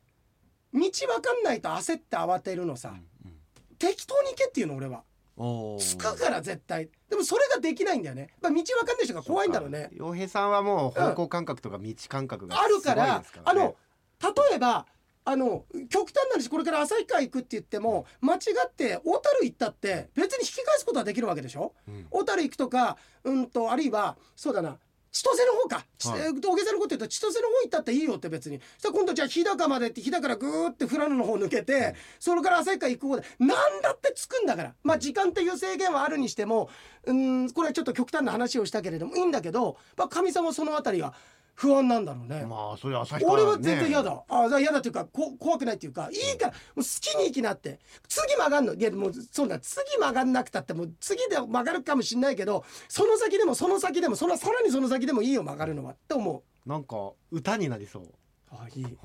[0.74, 3.39] 道わかんないと焦って慌てるのさ、えうん。
[3.80, 5.04] 適当に行けっていうの俺は
[5.38, 5.80] おー。
[5.80, 6.89] 着くから絶対。
[7.10, 9.89] でもそれができないんだよね、まあ、道わかんない人が怖いんだろうね。
[9.93, 13.76] 洋平さんはもう方向感覚とか道感覚があるからあの
[14.21, 14.86] 例えば
[15.23, 21.73] あの極端な話これから旭川行くって言っても間違って小樽行ったって別に引き返すことはできるわけでしょ？
[21.88, 22.08] うん。
[22.10, 24.78] 小樽行くとかうんとあるいはそうだな
[25.17, 26.21] 千歳の方か、はい。
[26.27, 28.60] えー大げさなこと言うと千歳の方行ったっていいよって別に。
[28.77, 33.49] そしたら今度じゃあ日高までって日高からぐーって富良野の方抜けて、それから旭川行く方で何
[33.82, 34.73] だって着くんだから。
[34.84, 36.69] まあ時間っていう制限はあるにしても
[37.06, 41.13] うんこれはちょっと極端な話をしたけれどもいいんだけどまあかみさんはそのあたりが
[41.60, 42.46] 不安なんだろうね。
[42.46, 47.80] まあそれ旭川俺は全然嫌ねだ、あじゃあ嫌だっていうかこ怖くないっていうかいいからもう好きに行きなって。
[48.08, 48.76] 次曲がんの。
[48.76, 49.58] いやもうそうだ。
[49.60, 56.70] 次曲がんなくたってもう次で曲がるかもしんないけどその先でもその先でもそのさらにその先でもいいよ曲がるのはって思う。
[56.70, 58.04] なんか歌になりそう、
[58.52, 58.84] あいい。
[58.84, 58.91] うん。
[58.91, 58.96] い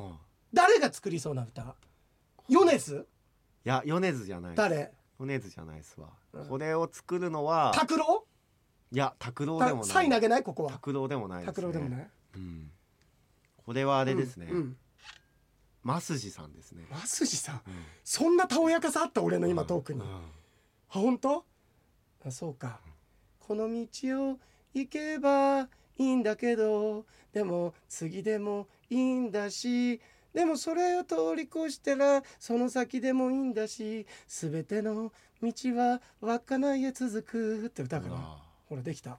[0.53, 1.75] 誰が作りそうな歌？
[2.51, 3.07] 米津
[3.65, 4.55] や米津じゃない。
[4.55, 4.93] 誰？
[5.19, 6.47] 米津じゃないですわ、うん。
[6.49, 8.27] これを作るのは拓郎？
[8.93, 9.85] いや拓郎でもない。
[9.87, 10.43] サイ投げない？
[10.43, 10.73] ここは。
[10.73, 12.11] 拓郎でもないね、拓郎でもない？
[12.35, 12.71] うん、
[13.65, 14.77] これはあれですね、うんうん。
[15.85, 17.57] 増地さんですね、増地さん？
[17.57, 17.63] うん。
[18.05, 20.01] そんなたおやかさあった俺の今トークに。
[20.01, 20.07] うん。
[20.07, 20.21] あ
[20.89, 21.45] 本当？
[22.25, 22.81] あそうか。
[23.41, 24.39] この道を
[24.75, 25.69] 行けばい
[25.99, 30.01] いんだけどでも次でもいいんだし
[30.33, 39.19] でもそれを通り越したらその先でもいいんだし全ての道は稚内へ続くって歌からあほらできた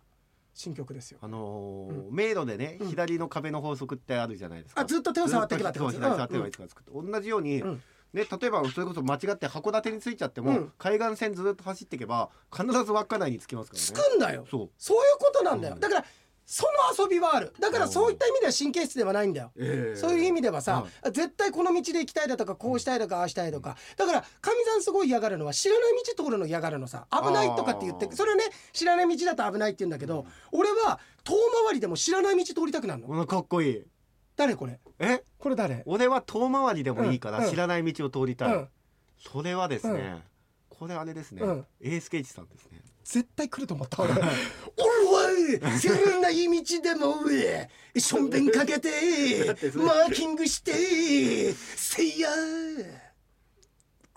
[0.54, 1.20] 新曲ですよ。
[1.22, 2.90] あのー迷路でね、うん。
[2.90, 4.82] 左の壁の法則ってあるじゃないですか。
[4.82, 7.82] あずっと手を触ってけばってことと左触ってけばいつかつくって同じように、うん。
[8.14, 10.72] ね、例えばそれこそ間違って函館に着いちゃっても、うん。
[10.78, 13.86] 海岸線ずっと走っていけば必ず稚内に着きますからね。
[13.86, 14.46] つくんだよ。
[14.50, 15.74] そう、そういうことなんだよ。
[15.74, 16.06] うんだから
[16.46, 16.66] そ
[16.98, 17.54] の遊びはある。
[17.60, 19.52] だからそういった意味では神経質ではないんだよ。
[19.58, 19.96] ええ。
[19.96, 23.78] そういう意味ではさ、は絶対この道で行きたいだとかこうしたいとかああしたいとか。
[23.98, 31.34] だからかみさんすごい嫌がるのは知らない道通るの嫌がるのさ危ないとかって言ってそれね知らない道だと危ないって言うんだけど、俺は遠
[31.66, 33.26] 回りでも知らない道通りたくなるの。
[33.26, 33.84] かっこいい。
[34.36, 34.80] 誰これ？
[35.00, 35.24] え？
[35.38, 35.84] これ誰？
[35.86, 37.50] 俺は遠回りでもいいからうん。
[37.50, 38.68] 知らない道を通りたい、うん。
[39.20, 39.94] それはですね、
[40.72, 40.78] うん。
[40.78, 41.66] これあれですね、うん。
[41.82, 42.82] エースケイチさんですね。
[43.04, 44.14] 絶対来ると思った俺
[45.62, 47.16] おい知らない道でも
[47.98, 48.90] しょんべんかけて
[49.76, 52.30] マーキングしてせいや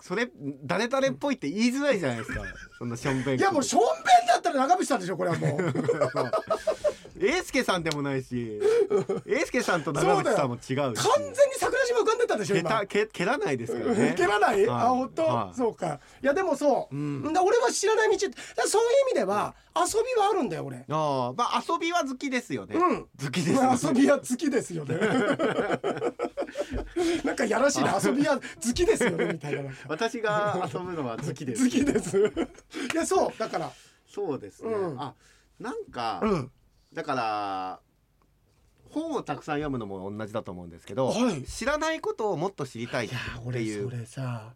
[0.01, 0.29] それ
[0.63, 2.41] 誰々っぽいって言いづらいじゃないですか。
[2.77, 3.87] そんなしょんべんいやもうしょんべ
[4.23, 5.59] んだったら長渕さんでしょこれはもう
[7.19, 8.59] エースケさんでもないし
[9.25, 10.73] エースケさんと長渕さんも違うし。
[10.75, 10.95] 完全に
[11.57, 12.69] 桜島浮かんでたでしょ蹴今。
[12.69, 14.13] た蹴蹴らないですからね。
[14.15, 14.81] 蹴らない、はい。
[14.85, 15.55] あ本当、はい。
[15.57, 15.99] そうか。
[16.21, 17.33] いやでもそう、うん。
[17.33, 18.19] だ俺は知らない道。
[18.19, 18.33] そういう
[19.09, 20.77] 意味では遊びはあるんだよ俺。
[20.77, 23.07] ああまあ遊びは好きですよね、うん。
[23.23, 24.97] 好きですよ、ま あ遊びは好きですよね。
[27.23, 27.99] なんかやらしいな。
[28.03, 28.41] 遊びは好
[28.73, 29.71] きですよねみたいな。
[29.87, 31.63] 私が遊ぶのは好きです。
[31.63, 32.17] 好きです。
[32.17, 33.33] いやそう。
[33.37, 33.71] だから。
[34.07, 35.01] そうですね、うん。
[35.01, 35.13] あ
[35.59, 36.51] なんか、うん
[36.97, 37.79] だから
[38.89, 41.43] 本をたくさん読むのも同じだと思うんですけど、はい。
[41.43, 44.55] 知らないことをもっと知りたいって俺いうそれさ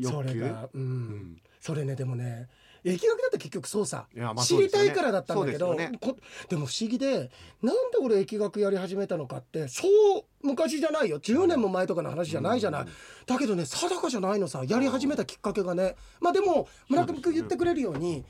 [0.00, 1.42] それがうん、うん。
[1.60, 2.48] それねでもね
[2.84, 5.98] 疫学だって結局そうさいやまあ知りたいからだったんだけどでね。
[6.00, 6.16] こ
[6.48, 11.18] でも不思議でなんで俺疫学やり始めたのかってそう昔じゃないよ。
[11.18, 12.88] 10年も前とかの話じゃないじゃない、うん。
[13.26, 15.96] だけどね定かじゃないのさやり始めたきっかけがね。
[16.20, 18.24] まあでも村上君言ってくれるように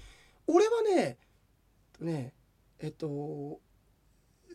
[0.47, 1.19] 俺はね
[2.01, 2.33] ね
[2.81, 3.61] えっと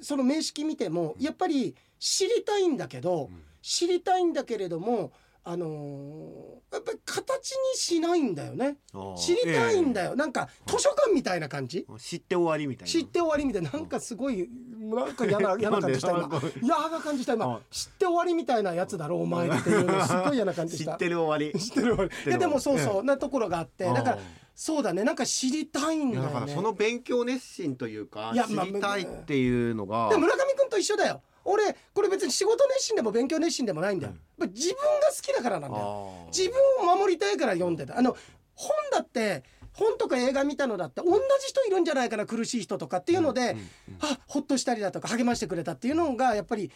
[0.01, 3.41] その名式見てもやっぱり知りたいんだけど、うん。
[3.61, 5.11] 知りたいんだけれども
[5.43, 8.77] あのーやっぱり形にしないんだよね。
[9.17, 11.85] 知りたいんだえよ、なんか図書館みたいな感じ？
[11.89, 12.91] え知って終わりみたいな。
[12.91, 13.71] 知って終わりみたいな。
[13.71, 16.29] なんかすごいなんか嫌な嫌な感じした今。
[16.61, 17.47] 嫌な感じした今。
[17.47, 21.59] はい知って終わりみたいなやつだろお前っていうのすごい嫌な感じし 知った てる終わり。
[21.59, 22.29] 知ってる終わり。
[22.29, 23.85] いやでもそうそうなところがあって。
[23.85, 24.19] だから
[24.55, 25.03] そうだね。
[25.03, 26.33] なんか知りたいんだだよね。
[26.33, 30.09] からその勉強熱心というかいや知りたいっていうのが。
[30.09, 31.21] で村上君と一緒だよ。
[31.43, 36.09] 俺これ別に仕事熱心でも勉強熱心でもないんだよ、やっぱ自分が好きだからなんだよ。
[36.35, 37.97] 自分を守りたいから読んでた。
[37.97, 38.15] あの
[38.55, 43.65] 本だって本とか映画見たのだって同じ人いるんじゃないかな苦しい人とかっていうので、うんうん
[43.99, 46.71] あほっとしたりだとか励ましてくれたっていうのがやっぱり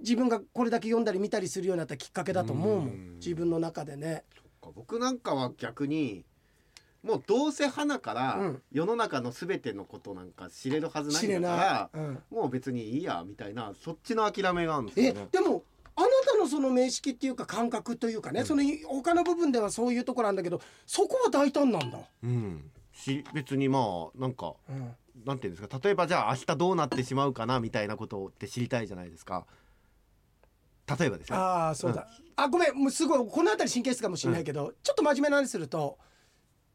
[0.00, 3.14] 自分がこれだけ読んだり見たりするようになったきっかけだと思うもん、うん。
[3.14, 4.24] 自分の中でね。
[4.74, 6.24] 僕なんかは逆に
[7.06, 15.28] もうどうせ花からうん世の中の全てのことなんか知れるはずないんだかない、うんらもう別にいいやみたいなそっちの諦めがあるんですえよね。
[15.30, 15.62] でも
[15.94, 21.98] あなたのその名式っていうか感覚というかね、うんその他の部分ではそういうところなんだけどそこは大胆なんだ。
[22.22, 29.46] うん、し別にまあなんかうんなんていうんですか例えばじゃあ明日どうなってしまうかなみたいなことって知りたいじゃないですか。
[30.98, 31.36] 例えばですよ。
[31.36, 35.98] ああそうだ、あごめんもうすごいこの辺り神経質かもしれないけど、ちょっと真面目な話すると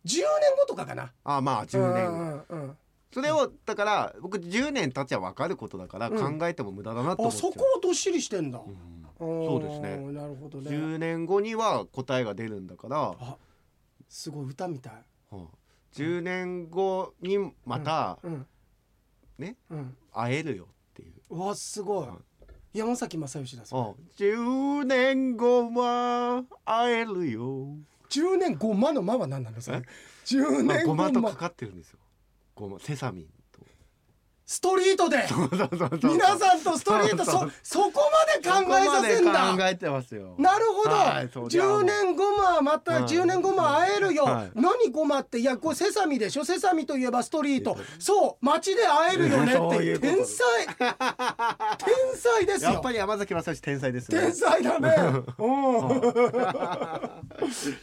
[0.06, 0.24] 10年
[0.60, 1.12] 後とかかな。
[1.24, 2.78] あまあ10年、うんうんうん
[3.14, 7.38] それをだから僕10年経ちゃ分かることだからうん考えても無駄だなと思あっう。
[7.38, 8.60] そこをどっしりしてんだ。
[8.60, 10.72] うんそそうですねなるほどね。
[10.72, 13.38] 10年後には答えが出るんだから、あ
[14.08, 14.94] すごい歌みたい。
[15.34, 15.48] うん
[15.94, 18.48] 10年後にまたうん
[19.38, 19.98] ねうん。
[20.14, 21.36] 会えるよっていう。
[21.36, 22.08] うわすごい。
[22.74, 24.26] 山崎正義だそれ。
[24.26, 24.46] うん
[24.82, 27.68] 10年後は会えるよ。
[28.12, 29.82] 10年ごまのまは何なのそれえ
[30.26, 32.00] ？10まあ、年ごまとかかってるんですよ。
[32.54, 33.41] ごまセサミンと。
[34.52, 35.26] ストリートで。
[36.04, 38.02] 皆さんとストリートそうそこ
[38.44, 39.54] まで考えさせんだ。
[39.54, 40.36] で考えてますよ。
[40.38, 43.04] なるほど、はいそうじゃあもう10年後もまたはい。
[43.04, 44.52] 10年後も会えるよ、はい。
[44.54, 46.44] 何ごまっていやこれセサミでしょ。
[46.44, 47.78] セサミといえばストリート。
[47.98, 50.00] そう街で会えるよねって。
[50.00, 50.68] 天才。
[50.68, 50.98] 天
[52.18, 52.72] 才ですよ。
[52.72, 54.20] やっぱり山崎正義天才ですね。
[54.20, 54.94] 天才だね。
[55.40, 56.02] うん。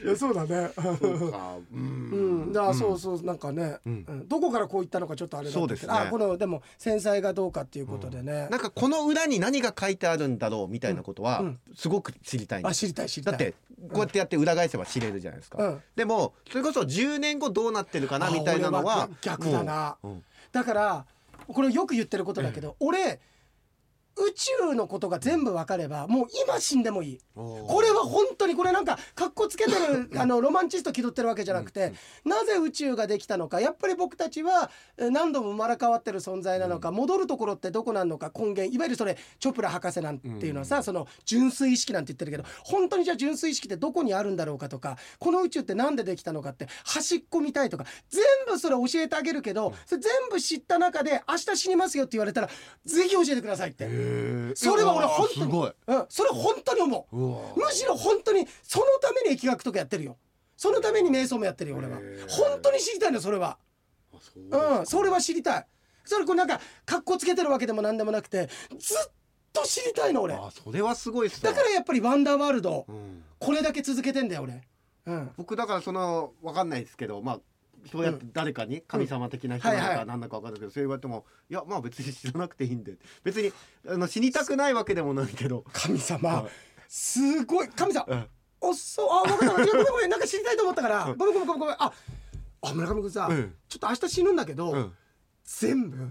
[0.05, 0.71] いやそうだね。
[0.77, 1.57] そうか。
[1.73, 1.75] う。
[1.75, 2.51] うん。
[2.51, 4.05] ん、だそうそうなんかね、うん。
[4.07, 4.29] うん。
[4.29, 5.61] どこからこういったのかちょっとあれだけど。
[5.61, 5.95] そうですね。
[5.95, 11.59] あこのでも繊細がどうかっていうことでね、なんかこの裏に何が書いてあるんだろうみたいなことはうん。
[11.75, 12.71] すごく知りたいんです。
[12.71, 13.33] あ知りたい知りたい。
[13.33, 13.55] だって
[13.93, 15.63] こうやってやって裏返せば知れるじゃないですか。
[15.63, 15.83] うん。
[15.97, 19.97] でもそれこそ10年後どうなってるかなあみたいなの俺はは逆だな
[20.53, 21.07] だから
[21.47, 23.21] これよく言ってることだけど、俺
[24.27, 27.19] 宇宙のことが全部分かればもう今死んでもいい。
[27.35, 31.93] これは本当にこれなんかかっこつけてる あのロマンチスト気取ってるわけじゃなくて、
[32.25, 33.61] なぜ宇宙ができたのか。
[33.61, 38.65] やっぱり僕たちはえ何度も生まれ変わってる存在なのか、戻るところってどこなのか根源。
[38.75, 52.49] いわゆるそれチョプラ博士なんていうのはさ、その純粋意識なんて言ってるけど本当にじゃあ純粋意識ってどこにあるんだろうかとかこの宇宙って何でできたのかって端っこ見たいとか全部それ教えてあげるけど、それ全部知った中で明日死にますよって言われたら
[52.85, 54.08] ぜひ教えてくださいって。
[54.55, 55.73] それは俺本当に。
[55.87, 57.17] うん、それ本当に思う。
[57.59, 60.17] むしろ本当にそのために疫学とかやってるよ。
[60.57, 61.99] そのために瞑想もやってるよ俺は。
[62.29, 63.59] 本当に知りたいのそれは。
[64.51, 65.67] うんそれは知りたい。
[66.05, 69.11] それこうなんか格好つけてるわけでも何でもなくてずっ
[69.53, 70.35] と知りたいの俺。
[70.35, 73.23] あそれはすごいだからやっぱりワンダーワールドうん。
[73.39, 74.63] これだけ続けてんだよ俺。
[75.07, 75.31] うん。
[75.37, 77.41] 僕だからそのわかんないですけどまあ
[77.91, 83.53] そうやって誰かに神様的な人なのか何だかわかんないけどそう言われてもいやまあ別に知らなくていいんで別に
[83.89, 85.65] あの死にたくないわけでもないけど。
[85.73, 86.29] 神様。
[86.29, 86.51] はい。
[86.89, 87.69] すごい。
[87.69, 88.07] 神様。
[88.09, 88.29] うん。
[88.61, 88.75] おっ。
[88.75, 89.65] そうあ分かった。
[89.65, 91.05] いやごめんごめんなんか知りたいと思ったから。
[91.05, 91.17] うん。
[91.17, 91.77] ごめんごめんごめんごめん。
[91.79, 91.93] あ
[92.63, 93.55] あ村上君さうん。
[93.69, 94.93] ちょっと明日死ぬんだけど、うん。
[95.45, 96.09] 全部、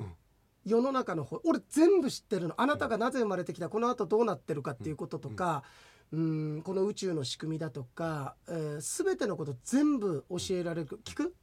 [0.66, 2.56] 世の中のほ俺全部知ってるの。
[2.58, 3.70] あなたがなぜ生まれてきた？
[3.70, 5.63] この後どうなってるかっていうこととか、
[6.12, 11.00] うん、この宇宙の仕組みだとか、えー、全てのこと全部教えられる。
[11.04, 11.36] 聞く？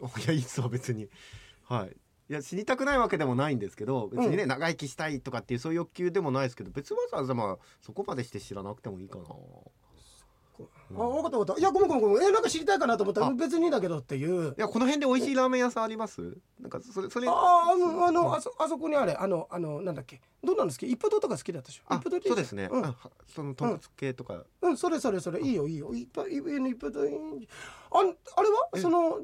[0.24, 1.08] いやいいっすわ別に。
[1.64, 1.96] はい。
[2.28, 9.24] いや死にたくないわけでもないんですけど別にね、う長生きしたいとかっていうそういう欲求でもないですけど別にわざわざまあそこまでして知らなくてもいいかな。
[9.28, 9.28] あ
[10.94, 11.60] 分かった分かった。
[11.60, 12.28] いやごめんごめんごめん。
[12.28, 13.30] えなんか知りたいかなと思ったらあ。
[13.34, 14.54] 別にだけどっていう。
[14.56, 16.36] いやこの辺で美味しいラーメン屋さんあります？
[16.58, 20.20] なんかそれそれあああのあのあそあそこにあれあのあのなんだっけ？
[20.42, 21.82] どうなんですか一風堂とか好きだったでしょ？
[21.88, 22.84] あ一風堂いいそうですね、うん。
[22.86, 25.40] あはその豚骨系とか、うん、それそれそれ。
[25.42, 25.94] いいよいいよ。
[25.94, 28.68] いっぱいいっぱいいっぱいあんあれは？
[28.74, 28.80] え。
[28.80, 29.20] その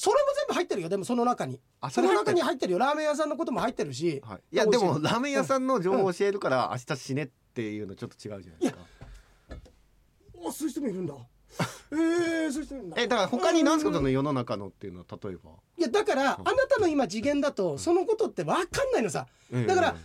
[0.00, 0.88] それも全部入ってるよ。
[0.88, 1.60] でもその中に。
[1.78, 2.78] あその中に入ってるよ。
[2.78, 8.78] ラーメン屋さんのことも入ってるし、はい、いやでもラーメン屋さんの情報を教えるから明日死ねっていうのちょっと違うじゃないですか。
[10.48, 11.14] あそういう人もいるんだ。
[11.92, 12.96] えー、そういう人いるんだ。
[12.98, 19.26] えだから他に何すかうんその世の中のっていうのは例えば、いやだからあなたの今次元だとそのことって分かんないのさ。
[19.52, 19.96] だから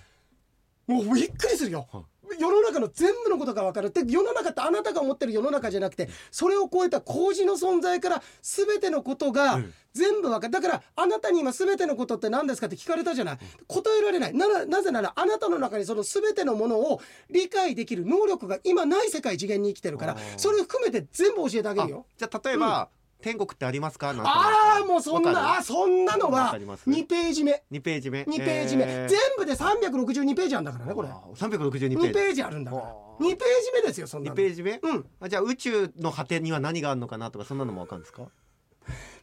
[0.88, 1.88] もうびっくりするよ。
[1.89, 2.03] は
[2.40, 3.88] 世の中の全部のことが分かる。
[3.88, 9.74] って世の中ってあなたが思ってる世の中じゃなくてそれを超えた麹の存在から全てのことがうん。
[9.96, 10.52] 全部分かる。
[10.52, 13.38] だからあなたに今全てのことって何ですかって聞かれたじゃない。
[13.66, 14.34] 答えられない。
[14.34, 22.06] なぜならあなたの中にその全てのものを理解できる能力が今ない世界次元に生きてるからそれを含めて全部教えてあげあるよ。
[22.18, 22.90] じゃあ例えば、
[23.26, 24.14] 天国ってありますか？
[24.14, 26.88] なんとなくああもうそんなあそんなのわはかります。
[26.88, 27.64] 2ページ目。
[27.72, 28.22] 2ページ目。
[28.22, 29.10] 2ページ目、えー。
[29.10, 31.10] 全部で362ページあるんだからねこれ。
[31.10, 32.14] あー362 2ページ。
[32.14, 32.84] ページあるんだから。
[32.84, 32.86] あ
[33.20, 34.80] 2ページ目ですよそんな2のページ目？
[34.80, 35.06] うん。
[35.20, 38.28] あじゃあ宇宙の果てには何があるのかなとかそんなのもわかるんですか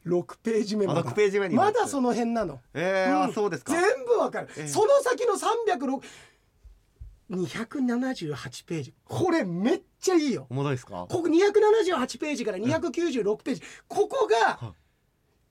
[0.04, 2.58] ？6ページ目まあだ6ページ目にまだその辺なの。
[2.74, 3.22] えー、うん。
[3.30, 3.72] あそうですか。
[3.72, 6.02] 全部わかる、ええその先の306
[7.32, 8.94] 278ページ。
[9.04, 10.46] これめっちゃいいよ。
[10.50, 11.06] おもろいですか？
[11.08, 13.62] ここ278ページから296ページ。
[13.88, 14.74] ここがは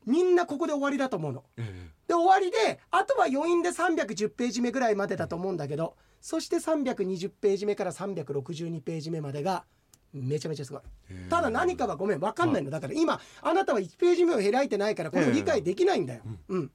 [0.06, 1.44] みんなここで終わりだと思うの。
[1.58, 9.64] えで終わりであとは余韻で310ページ目ぐらいまでだと思うんだけどそして320ページ目から362ページ目までが
[10.14, 10.82] めちゃめちゃすごい。
[11.10, 12.70] ーただ何かはごめん分かんないの。
[12.70, 16.72] だから今あなたは1ページ目を開いてないからこれを理解できないんだよ、うん。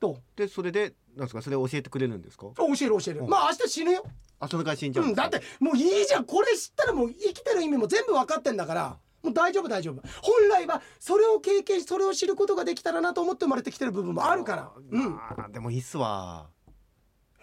[0.00, 0.16] どう？
[0.34, 1.42] でそれでなんですか？
[1.42, 2.46] それ教えてくれるんですか？
[2.56, 3.20] 教える教える。
[3.20, 3.28] うん。
[3.28, 4.06] まあ明日死ぬよ
[4.40, 6.24] あその回死んじゃううんだってもういいじゃん。
[6.24, 8.98] これ知ったらもう生きてる意味も全部分かってんだから。
[9.22, 10.02] もう大丈夫大丈夫。
[10.22, 14.72] 本来はそれを経験しそれを知ることができたらなと思って生まれてきてる部分もあるから。
[14.90, 15.52] うん。
[15.52, 16.48] でもいいっすわ。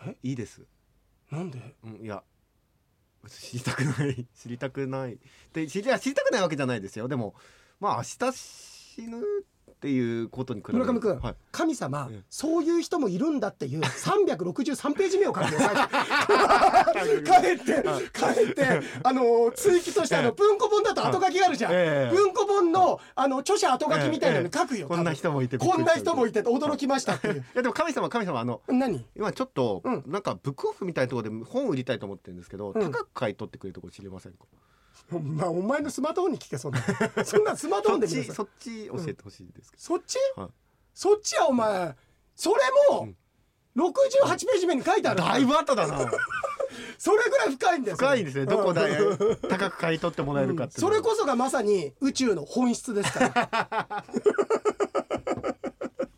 [0.04, 0.18] え？
[0.24, 0.66] いいです。
[1.30, 1.76] なんで？
[1.84, 2.24] うんいや
[3.28, 5.20] 知りたくない知りたくない。
[5.54, 7.08] で知り知りたくないわけじゃないですよ。
[7.08, 7.36] でも
[7.80, 9.22] まあ明日死ぬ
[9.78, 12.24] っていうことに比べ村上君はい、神様、ええ。
[12.32, 15.60] そういう人もいるんだっていう 363ページ目を書くよ
[17.24, 22.16] 帰って帰ってあの追記としてあの文庫本だと後書きがあるじゃん、ええ。
[22.16, 27.36] 文庫本のあの著者後書きみたいなの書くよ、こんな人もいてこんな人もいて驚きましたっていう。
[27.42, 29.06] いやでも神様神様あの何？
[29.16, 30.04] 今ちょっと、うん。
[30.08, 32.82] なんかブックオフみたいなところで本売りたいと思ってるんですけど、うん。
[32.82, 34.40] 高く買い取ってくれるところ知りませんか？
[35.22, 36.82] まあお前のスマートフォンに聞けそんな。
[37.24, 40.50] そんなスマートフォンで見そっちそっち教えてほしいですけそっち、はい。
[40.94, 41.96] そっちはお前
[42.36, 42.58] それ
[42.92, 43.10] も
[43.76, 46.00] 68ページ目に書いてあるど、だいぶ後だな。
[46.98, 48.46] それぐらい深いんですよ深いですね。
[48.46, 54.06] どこでうん高く買い取ってもらえるかっていうのそれこそがまさに宇宙の本質ですから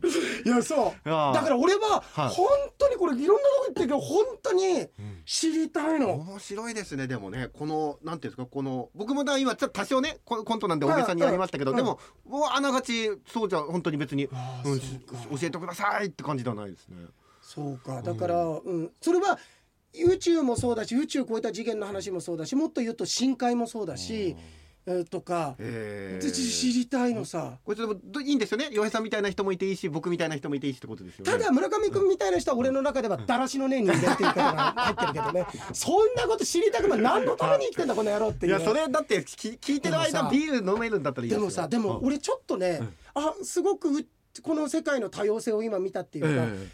[0.45, 1.05] いやそう。
[1.05, 2.29] だから俺ははい。
[2.29, 4.87] 本当にこれいろんなとこ行ってるけど本当に
[5.25, 7.49] 知りたいの、面白いですねでもね。
[7.53, 11.77] このなんていうんですかこの僕もだ今ちょっと多少ねココントなんで大げさにやりましたけど、うん。
[11.77, 15.37] でももうあながちそうじゃ本当に別に、うんそうか。
[15.39, 16.97] 教えてくださいって感じではないですね。
[17.41, 18.01] そうか。
[18.01, 18.91] だから、うん。
[19.01, 19.39] それは
[20.05, 24.58] 宇宙もそうだし宇宙を超えた次元の話もそうだしもっと言うと深海もそうだし、えー
[25.09, 27.57] とか、えで知りたいのさ。
[27.63, 28.69] これちょっとどいいんですよね？
[28.71, 31.31] 洋平さんみたいな人もいていいし僕みたいな人もいていいしってことですよね。
[31.31, 35.45] ただ村上君みたいな人は俺の中ではだらしのねえ人間っていう方が入ってるけどね。
[35.73, 38.53] そんなこと知りたくない何のために生きてんだこの野郎っていう。
[38.53, 41.41] ね、いやそれだってき聞いてる間ビール飲めるんだったらいいですよ。
[41.41, 42.81] でもさでも俺ちょっとね、
[43.13, 44.05] あすごくう
[44.41, 46.69] この世界の多様性を今見たっていうか、え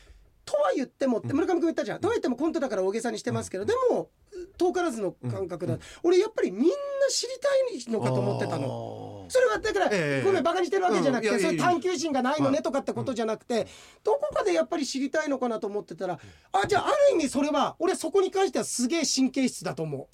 [0.45, 4.09] とは言ってもって村上君言ったじゃん、とは言ってもコントだから大げさにしてますけど、でも
[4.57, 6.75] 遠からずの感覚だ、俺やっぱりみんな
[7.09, 8.67] 知りたいのかと思ってたの。
[8.67, 10.23] のそれはだから、ええ。
[10.23, 11.39] ごめんバカにしてるわけじゃなくて、うん。
[11.41, 13.67] そういう探求心がないのねはいとかってことじゃなくて、
[14.03, 16.19] どこかでやっぱり知りたいのかなと思ってたら、
[16.51, 20.07] あじゃあある意味それは俺そこに関してはすげえ神経質だと思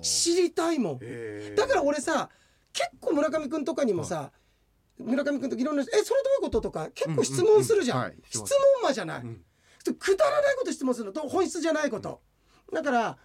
[0.00, 0.04] う。
[0.04, 0.98] 知りたいもん。
[1.56, 2.30] だから俺さ
[2.72, 4.32] 結構村上君とかにもさ、
[4.98, 8.12] 村上君といろんな人「えそれどういうこと?」とか結構質問するじゃん,、うんうんうん。
[8.12, 8.30] はい。
[8.30, 9.44] し質問魔じゃない、うん。
[9.98, 11.12] くだらないこと質問するの。
[11.12, 12.20] と本質じゃないこと。
[12.72, 13.18] だから、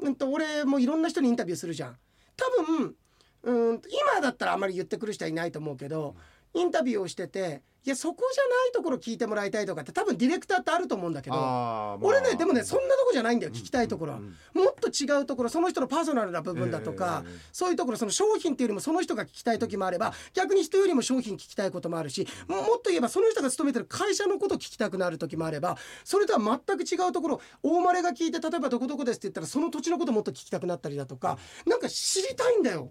[0.00, 1.96] うん、と俺もいろんな人にインタビューするじゃん。
[2.36, 2.96] 多分
[3.42, 3.82] うん
[4.14, 6.14] 今だったらあまり言ってくる人はいないと思うけど
[6.54, 32.88] インタビューをしてていやそこじゃないところ聞いてもらいたいとかって多分ディレクターってあると思うんだけど俺ねでもねそんなとこじゃないんだよ聞きたいところは、うんもっと違うところその人のパーソナルな部分だとか、ええそういうところその商品っていうよりもその人が聞きたい時もあれば逆に人よりも商品聞きたいこともあるしももっと言えばその人が勤めてる会社のこと聞きたくなる時もあればそれとは全く違うところ大まれが聞いて例えばどこどこですって言ったらその土地のこともっと聞きたくなったりだとかなんか知りたいんだよ。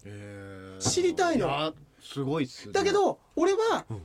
[0.80, 2.74] 知りたいのやすごいっすね。
[2.74, 4.04] だけど俺は、うんうん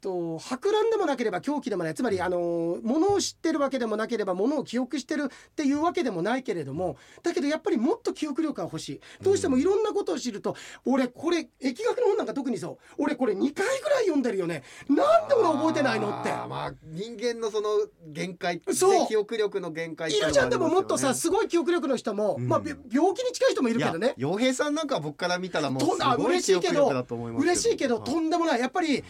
[0.00, 1.94] と博覧でもなければ狂気でもない。
[1.94, 9.00] つまりあのものを知ってるわけでもなければものを記憶してるっていうわけでもないけれどもだけどやっぱりもっと記憶力が欲しい。
[9.22, 12.78] どうしてもいろんなことを知ると、俺これ疫学の本なんか特にそう。
[12.98, 14.64] 俺これ2回ぐらい読んでるよね。
[14.88, 16.30] なんで俺覚えてないのって。
[16.30, 17.68] まあ人間のその
[18.08, 19.06] 限界そう。
[19.06, 22.48] 記憶力の限界いるじゃんでももっとさすすごい記憶力の人も、うん。
[22.48, 24.14] まあび病気に近い人もいるけどね。
[24.16, 28.60] 洋平さんなんか僕から見たらもうすごい嬉しいけど記憶力だと思います嬉しいけどとんでもない。
[28.60, 29.04] やっぱり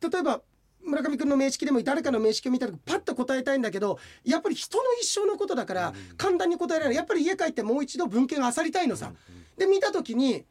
[0.00, 0.40] 例えば
[0.82, 6.96] 村上君の名式でも誰かの名式を見た時パッと答えたいんだけどやっぱり人の一生のことだから簡単に答えられない。
[6.96, 9.12] やっぱり家帰ってもう一度文献を漁りたいのさ。
[9.56, 10.44] で見た時に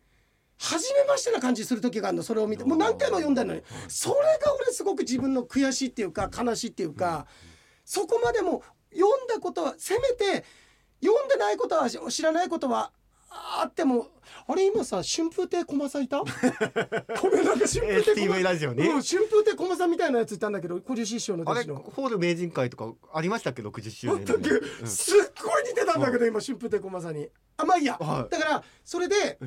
[0.58, 3.62] 初めましてな感じする時があるのそれを見てもう何回も読んだのに。
[3.88, 7.28] それが俺すごく自分の悔しいっていうか悲しいっていうか
[7.86, 10.44] そこまでも読んだことはせめて
[11.04, 12.92] 読んでないことは知らないことは
[13.62, 14.08] あっても
[14.48, 16.20] あれ今さ春風亭駒さんいた？
[16.20, 16.26] ご
[17.30, 18.84] めんなんか春風亭 TV ラジオに？
[18.88, 24.50] うん、春風亭駒さんみたいなやついたんだけど小十師匠のあれ弟子のホール名人会とかありましたっけ？60周年あったっけ？
[24.50, 24.88] うん。
[24.88, 27.28] すっごい似てたんだけど今春風亭駒さんに。
[27.58, 27.98] あまあいいや。
[28.00, 28.32] はい。
[28.32, 29.40] だからそれで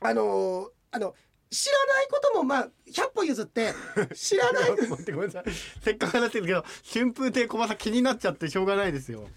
[0.00, 1.14] あのーあの
[1.48, 3.72] 知らないこともまあ100歩譲って
[4.14, 4.70] 知らない。
[4.88, 5.44] 待ってごめんなさい。
[5.82, 9.28] せっかく話してるけど春風亭小政気になっちゃってしょうがないですよ。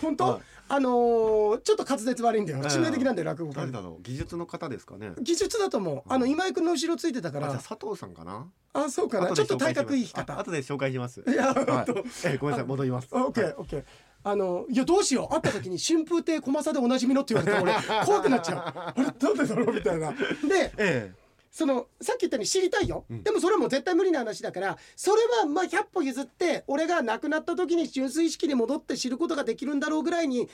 [0.00, 2.58] 本当、はいあのーちょっと滑舌悪いんだよ。
[2.58, 4.02] はい致命的なんだよ落語家誰だろう？
[4.02, 5.12] 技術の方ですかね。
[5.20, 6.02] 技術だと思う。
[6.08, 7.46] あの今井君の後ろついてたから。
[7.46, 8.46] あじゃあ佐藤さんかな？
[8.72, 9.28] あそうかな。
[9.28, 10.34] 後ちょっと体格いい方。
[10.34, 11.22] あ後で紹介します。
[11.26, 11.92] いやはい。
[12.26, 13.08] えごめんなさい戻ります。
[13.12, 13.84] オッケーオッケー
[14.24, 15.34] あのいやどうしよう。
[15.34, 18.58] 会った時に春風亭駒佐でおなじみのって言われたら俺怖くなっちゃう。
[18.58, 19.74] あれなんでだろう？
[19.74, 20.10] みたいな。
[20.10, 21.12] でえ
[21.56, 23.22] そのさっき言ったように知りたいよ、うん。
[23.22, 30.50] でもそれはもう絶対無理な話だからそれはまあ100歩譲って俺が亡くなった時に純粋意識に戻って知ることができるんだろうぐらいに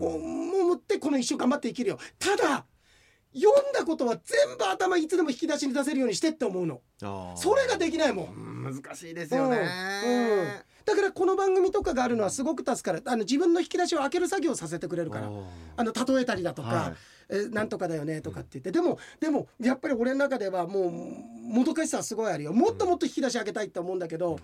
[0.00, 1.98] 思ってこの一生頑張って生きるよ。
[2.18, 2.66] ただ
[3.32, 6.80] 読んだことは全部頭いつでも引き出しに出せるようにしてって思うの。
[7.36, 9.56] それができないもん難しいですよね。
[10.04, 10.48] うんうん
[10.84, 13.02] だからこの番組とかがあるのはすごく助かる。
[13.06, 15.30] あの自分の引き出しを開ける作業をさせてくれるから。
[15.76, 16.94] あの例えたりだとか、はい。
[17.32, 22.52] えなんとかだよねとかって言って、でもでもやっぱり俺の中ではもうもどかしさはすごいあるよ。
[22.52, 24.38] もっともっと引き出し開けたいって思うんだけど、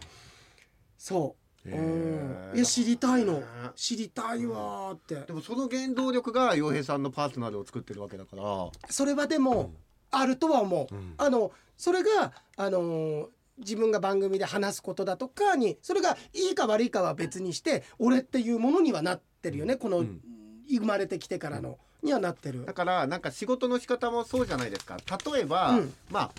[0.97, 3.41] そう、へうーん、いや知りたいの。
[3.41, 5.17] ね知りたいわーって。
[5.17, 8.71] でもその原動力が洋平さんのパーソナルを作ってるわけだから。
[8.89, 9.73] それはでも
[10.13, 11.15] あるとは思う、うん。
[11.19, 13.27] あのそれがあのー
[13.59, 20.21] 自分が番組で話すことだとかにそれがいいか悪いかは別にして俺っていうものにはなってるよねこの、うん。
[20.69, 22.65] 生まれてきてからのにはなってる。
[22.67, 24.97] だからなんか仕事の仕方もそうじゃないですか。
[25.33, 25.95] 例えば、うん。
[26.11, 26.31] まあ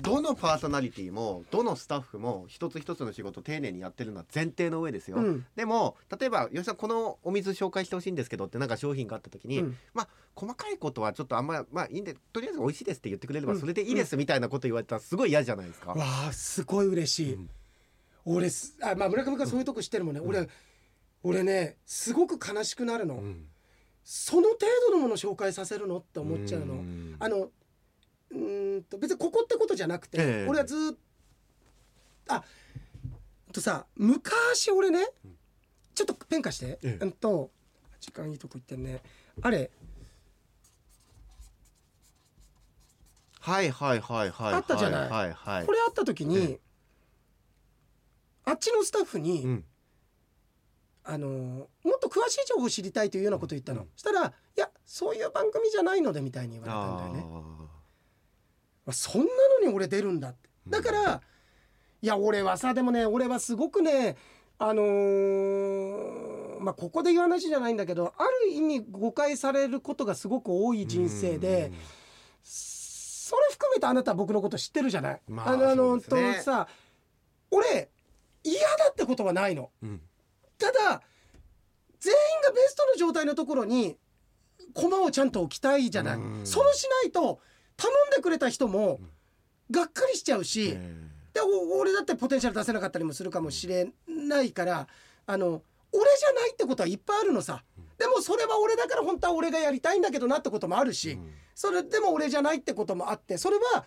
[0.00, 5.46] どのパーソナリティもどのスタッフも一つ一つの仕事を丁寧にやってるのは前提の上ですよ、うん。
[5.54, 9.76] でも例えば吉さんこのお水紹介してほしいんですけどってなんか商品があった時に、うん。
[9.94, 13.60] まあ細かいことはちょっとあんままあいいんでとりあえず美味しいですって言ってくれればうん。
[13.60, 15.92] それでいいですみたいなこと言われたらすごい嫌じゃないですか。
[15.92, 15.96] わ
[16.28, 17.50] あすごい嬉しい、うん。
[18.24, 20.48] 俺すあまあ村上君はそういうとこ知ってるもんね、俺
[21.22, 23.46] 俺ねすごく悲しくなるの、うん。
[24.02, 27.16] その程度のもの紹介させるのって思っちゃうの、ん。
[27.20, 27.50] あの
[28.32, 30.46] うーんと別にここってことじゃなくて、ええ。
[30.48, 30.96] 俺はずーっ
[32.26, 32.44] とあ
[33.52, 35.06] とさ昔俺ね
[35.94, 37.50] ちょっとペン貸して、えんと
[38.00, 39.02] 時間いいとこ行ってんね。
[39.42, 39.70] あれ。
[43.40, 45.10] はいはいはいはいあったじゃない。
[45.10, 45.66] はいはい。
[45.66, 46.60] これあった時に、ええ。
[48.44, 49.64] あっちのスタッフに、うん。
[51.04, 51.66] あのも
[51.96, 53.88] っと詳しい情報を知りたいというようなことを言ったの、うん。
[53.96, 57.61] したら「いやそういう番組じゃないので」みたいに言われたんだよね。
[58.90, 59.26] そんな
[59.60, 60.48] のに俺出るんだって。
[60.68, 61.20] だから、
[62.00, 64.16] いや俺はさでもね俺はすごくね
[64.58, 71.72] あのーまあここで言う話じゃないんだけどある意味誤解されることがすごく多いー人生で
[72.42, 76.02] それ含めてあなたは僕のこと知ってるじゃない、まああのあのね。
[76.02, 76.68] とさ
[77.50, 77.90] 俺
[78.44, 79.70] 嫌だってことはないの。
[79.82, 80.00] うん。
[80.58, 81.02] ただ
[82.00, 83.96] 全員がベストの状態のところに
[84.74, 86.16] 駒をちゃんと置きたいじゃない？
[86.16, 86.46] うん。
[86.46, 87.40] そうしないと
[87.76, 89.00] 頼んでくれた人も
[89.70, 94.86] がっかりしちゃうし、えでお俺だってポテンシャル出せなかったりもするかもしれないから
[95.26, 95.62] あの
[95.92, 97.62] 俺じゃないってことはいっぱいあるのさ。
[97.98, 101.18] でもそれは俺だから本当は俺がやりたいんだけどなってこともあるし、
[101.54, 103.84] それでも俺じゃないってこともあってそれは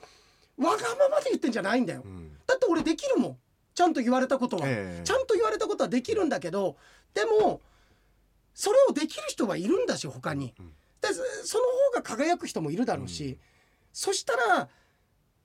[0.58, 2.02] わがままで言ってんじゃないんだよ。
[2.06, 2.38] うん。
[2.48, 3.38] だって俺できるもん。
[3.74, 5.04] ちゃんと言われたことは、ええ。
[5.04, 6.78] ちゃんと言われたことはできるんだけど
[7.14, 7.62] でも
[8.54, 10.54] それをできる人はいるんだし他に。
[10.58, 10.74] うん。
[11.02, 11.10] で
[11.44, 13.38] その方が輝く人もいるだろうし、
[13.96, 14.68] そしたら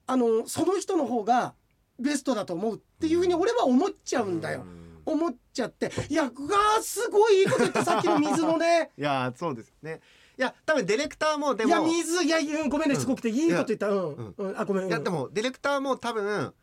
[0.07, 1.53] あのその人の方が
[1.97, 4.65] ベストだと思うっていうふうに俺は思っちゃうんだよ、
[5.05, 5.89] 思っちゃって。
[6.09, 8.91] いやうわーすごいいいこと言ったさっきの水のね。
[8.99, 10.01] いやーそうですね。
[10.37, 13.87] いや多分ディレクターもでいもや水いやうんごめんねうんすごくていいこと言った。
[13.89, 14.35] うん、うん。
[14.37, 14.59] うん。
[14.59, 16.53] あごめん、うん、いやでもディレクターも多分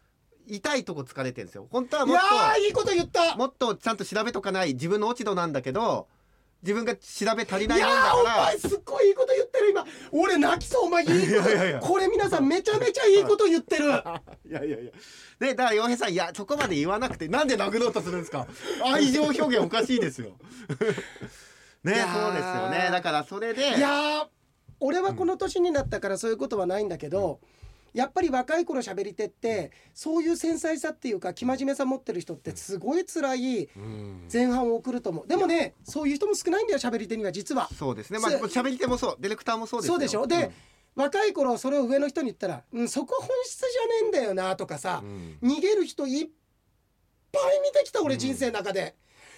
[0.47, 1.67] 痛いとこ疲れてるんですよ。
[1.71, 3.35] 本当はいもっやとーいいこと言った。
[3.37, 6.07] もっとちゃんと調べとかない自分の落ち度なんだけど
[6.63, 9.87] 自分が調べ足りいないもんだやーおから前すっごいいいこと言ってる今。
[10.11, 11.21] 俺泣きそうお前いいこと。
[11.21, 11.79] いやいやいや。
[11.81, 13.85] これ皆さんめちゃめちゃいいこと言ってる。
[14.45, 14.91] いやいやいや。
[15.39, 18.47] でだから洋平さんいやそこまで言わなくてなんで殴ろうとするんですか？
[18.85, 20.33] 愛情表現おかしいですよ。
[21.85, 22.89] ねそうですよね。
[22.91, 23.77] だからそれで。
[23.77, 24.27] いやー
[24.81, 27.41] 俺はこの年になったからそういうことはないんだけど、
[27.99, 34.29] やっぱり若い頃喋り手ってそういう繊細さっていうか生真面目さ持ってる人ってすごい辛いうん。
[34.33, 35.27] 前半を送ると思う。
[35.27, 37.69] でもねそういう人も少ないんだよ喋り手には実は。
[37.77, 38.21] そうですね。
[38.21, 39.17] まあせ喋り手もそう。
[39.19, 39.95] ディレクターもそうですよ。
[39.95, 40.27] そうでしょ？
[40.29, 40.53] で、
[40.95, 45.39] 若い頃それを上の人に言ったら「うんそこ本質じゃねえんだよな」とかさう、ん。
[45.43, 46.29] 逃げる人いっ
[47.33, 48.95] ぱい見てきた俺人生の中で、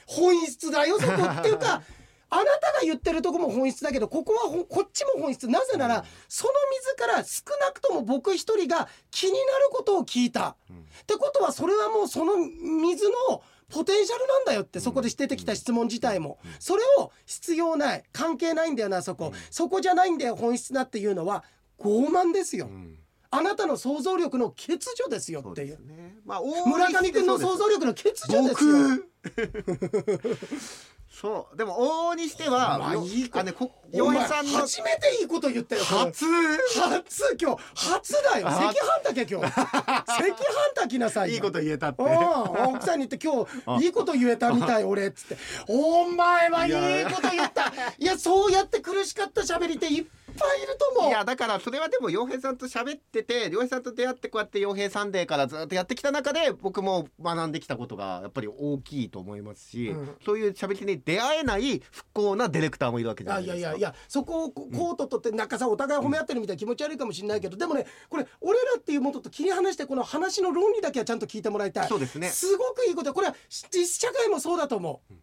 [0.06, 1.82] 本質だよそこっていうか
[2.30, 5.48] あなたが言ってるとこも本質だけどここはこっちも本質。
[5.48, 6.04] なぜなら、うん。
[6.28, 10.56] その水から少なくとも僕一人が気になることを聞いた。
[10.70, 16.38] うんってことはそれはもうその水のポテンシャルなんだよってそこで出てきた質問自体も。
[16.44, 16.50] うん。
[16.60, 19.28] それを必要ない関係ないんだよなそこ。
[19.28, 19.32] うん。
[19.50, 21.44] そこじゃないんだよ本質だっていうのは
[21.78, 22.66] 傲慢ですよ。
[22.66, 22.98] うん。
[23.32, 25.68] あなたの想像力の欠如ですよっていう。
[25.68, 26.16] ですね。
[26.24, 28.82] まあ村上君の想像力の欠如ですよ。
[28.82, 29.10] 僕
[31.20, 31.56] そう。
[31.56, 33.38] でも往々にしてはまあよいい子。
[33.38, 36.24] あねこ洋平さんの初めていいこと言ったよ初。
[36.24, 37.36] 初。
[37.38, 37.62] 今日。
[37.74, 38.48] 初だよ。
[38.48, 39.52] 赤あ飯炊け今日。
[39.60, 40.34] 赤飯
[40.74, 41.34] 炊きなさいよ。
[41.34, 42.02] いいこと言えたって。
[42.02, 42.74] うん。
[42.74, 43.44] 奥さんに言って今
[43.78, 45.36] 日いいこと言えたみたい 俺っつって。
[45.68, 47.70] お前はいいこと言った。
[47.98, 48.18] いや。
[48.18, 51.10] そうやって苦しかった喋りっていっぱいいると思う。
[51.10, 60.16] いやだからそれはでも洋平さんと喋ってて洋平さんと出会ってこうやって洋平サンデーからずっとやってきた中で僕も学んできたことがやっぱり大きいと思いますし、うん。
[60.24, 63.56] そういう喋りに出会えない不幸なディレクターもいるわけじゃないですか。
[63.56, 71.88] あいやいやいやそこをこコート取ってなんかさお互い褒め合ってるみたいな気持ち悪いかもしれないけどでもねこれ俺らっていうものと切り離してこの話の論理だけはちゃんと聞いてもらいたい。
[71.88, 72.28] そうですね。
[72.28, 73.12] すごくいいこと。
[73.14, 73.34] これは
[73.70, 75.14] 実社会もそうだと思う、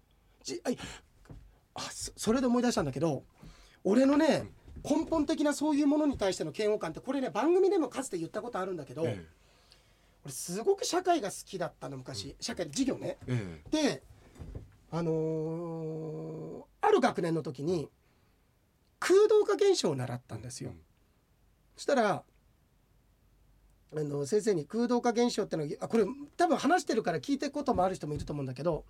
[0.43, 0.77] じあい
[1.75, 3.23] あそそれで思い出したんだけど
[3.83, 4.49] 俺のね、
[4.83, 9.25] 根本的なそういうものに対しての嫌悪感ってこれね番組でもかつて言ったことあるんだけど、え
[10.23, 13.17] 俺すごく社会が好きだったの昔、社会授業ね。
[13.27, 13.71] ええ。
[13.71, 14.03] で
[14.91, 17.89] あのーある学年の時に
[18.99, 20.79] 空洞化現象を習ったんですよ、うん。
[21.75, 22.23] そしたら
[23.95, 26.05] あの先生に空洞化現象ってのがあこれ
[26.37, 28.85] 多分話してるから聞いてることもある人もいると思うんだけど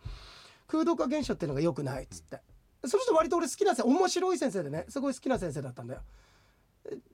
[0.67, 2.39] 空洞化現象っていうのが良くないっつって、
[2.86, 6.01] その人割と俺好きな先生面白い先生でねすごい好きな先生だったんだよ。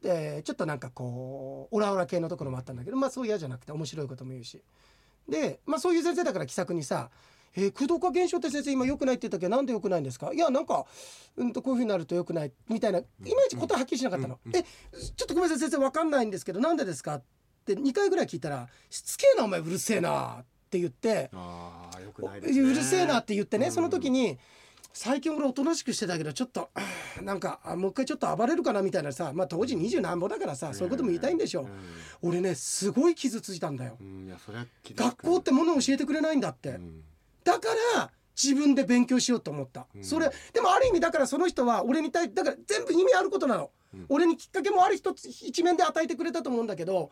[0.02, 4.62] でちょっとなんかこうオラオラ系のところもあったんだけどまあそう嫌じゃなくて面白いことも言うし。
[5.28, 7.10] でまあそういう先生だから気さくにさ
[7.56, 9.48] 「えー、空洞化現象って先生今良くないって言ったけ？
[9.48, 10.86] どなんで良くないんですか?」いやなんか、
[11.38, 14.40] うん、とこういうふうになると良くないみたいないまいち答えはっきりしなかったの。
[14.46, 17.16] うんうんえちょっとごめんなさい先生分かんないんですけどなんでですか？
[17.16, 17.24] っ
[17.66, 22.74] て2回ぐらい聞いたら「しつけえなお前うるせえな」って言ってああよくうないですね。
[22.74, 23.72] るせえなって言ってね、うん。
[23.72, 24.38] その時に
[24.94, 26.70] 最近俺おとなしくしてたけどちょっと
[27.22, 31.68] なんかあもう一回ちょっと暴れるかなみたいなさまあ当時二十何ぼだからさそういうことも言いたいんでしょ、
[32.22, 33.98] 俺ねすごい傷ついたんだよ。
[34.00, 34.32] うん。
[34.96, 37.04] 学校ってものを教えてくれないんだって、うん。
[37.44, 40.04] だから自分で勉強しようと思った、うん。
[40.04, 44.06] それでもある意味だからその人は俺に対だから全部意味あることなの、うん。
[44.10, 47.10] 俺にきっかけもある一つ一面で与えてくれたと思うんだけど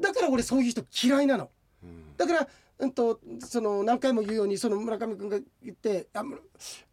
[0.00, 1.50] だから俺そういう人嫌いなの。
[1.82, 2.16] うん。
[2.16, 2.48] だから、
[2.82, 6.42] うん、とその何回も言うようにその村上君が言ってあむ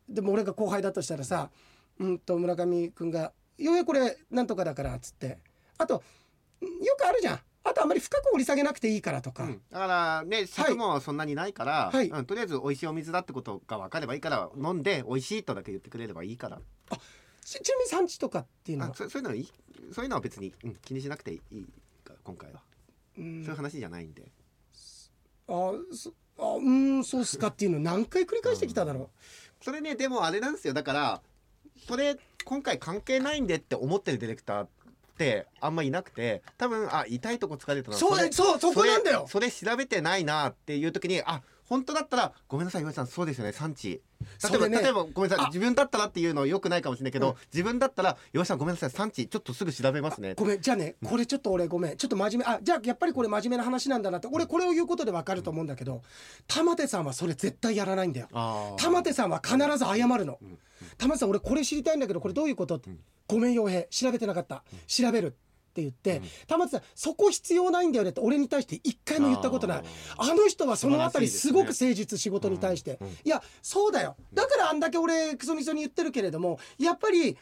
[0.07, 1.49] でも俺が後輩だとしたらさ、
[1.99, 5.39] うん、と村上君が「ようやくこれなんとかだから」っつって。
[5.79, 6.03] あと
[6.61, 7.39] うんよくあるじゃん。
[7.63, 9.61] あとあんまり深く掘り下げなくていいからとか、うん。
[9.69, 12.09] だからね尺もそんなにないから、はい。
[12.09, 16.59] うんとりあえず美味しいお水だってことが分かればいいから飲んで美味しいとだけ言ってくれればいいから。
[17.41, 19.51] ちちなみに産地とかっていうのは、あそそういうのはいい。
[19.93, 21.65] そういうのは別に、うん気にしなくていい
[22.03, 22.61] から今回は、
[23.17, 23.43] うん。
[23.43, 24.31] そういう話じゃないんで
[25.49, 29.09] あそあうんそうっすかっていうの何回繰り返してきただろ
[29.61, 30.73] それねでもあれなんですよ。
[30.73, 31.21] だから
[31.87, 34.69] それ今回関係ないんでって思ってるディレクターっ
[35.17, 37.99] てあんまいなくて多分あ痛いとこ疲れたう、な。
[37.99, 39.25] そうれそうそこなんだよ。
[39.27, 44.01] それそれ調べてないなっていう時にあ本当だったらごめんなさい岩井さんそうですよね産地。
[44.49, 44.81] 例えば、ね。
[44.81, 45.47] 例えばごめんなさいあ。
[45.49, 47.35] 自分だったらっていうのはよくないかもしれないけど、うん。
[47.53, 50.33] 自分だったら岩井さんごめんなさい産地ちょっとすぐ調べますね。
[50.33, 51.97] ごめんじゃあねこれちょっと俺ごめん。
[51.97, 56.01] ちょっと真面目あじゃあやっぱりこれ真面目な話なんだなって俺これを言うことでわかると思うんだけど
[56.47, 58.27] 玉手さんはそれ絶対やらないんだよ。
[58.77, 60.39] 玉手さんは必ず謝るの。
[60.41, 60.57] うん。
[60.97, 62.81] 玉手さん俺これ知りたいんだけどこれどういうこと？
[63.27, 63.87] ごめん傭兵。
[63.91, 64.63] 調べてなかった。
[64.87, 65.27] 調べる。
[65.27, 65.48] って
[65.79, 66.23] 言ってうん。
[66.47, 69.83] 玉手さんそこ必要ないんだよねって俺に対して一回も言ったことない。
[70.17, 74.15] あの人はそのあたりすごく誠実仕事に対して、いやそうだよ。
[74.33, 77.37] だからあんだけ俺クソみそに言ってるけれどもやっぱり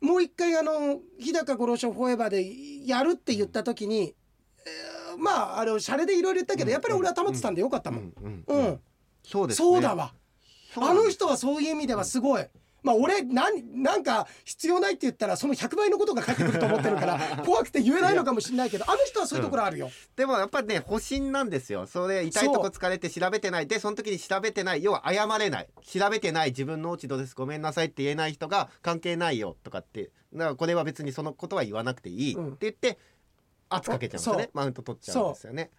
[0.00, 4.14] もう一回あの日高五郎賞フォーエバーでやるって言った時に、
[4.66, 8.80] えーまああれシャレでいろいろ言ったけど、やっぱり俺は玉手さんでよかったもん、うんうん
[9.24, 9.68] そうですね。
[9.68, 10.14] そうだわ。
[10.76, 12.46] あの人はそういう意味ではすごい。
[12.82, 19.90] まあ俺なんなんか必要ないって言ったらその100倍のことが返ってくると思ってるから 怖くて言えないのかもしれないけどあの人はそういうところあるよ。
[20.16, 21.86] でもやっぱりね保身なんですよ。
[21.86, 23.66] それ痛いとこ疲れて調べてない。
[23.66, 24.82] でその時に調べてない。
[24.82, 25.68] 要は謝れない。
[25.82, 27.34] 調べてない自分の落ち度です。
[27.34, 32.98] ごめんなさいって言えない人が関係ないよとかってだからこれは別にそのことは言わなくていいってうん言って
[33.68, 34.50] 圧かけちゃうんですよね。
[34.52, 35.70] マウント取っちゃうんですよね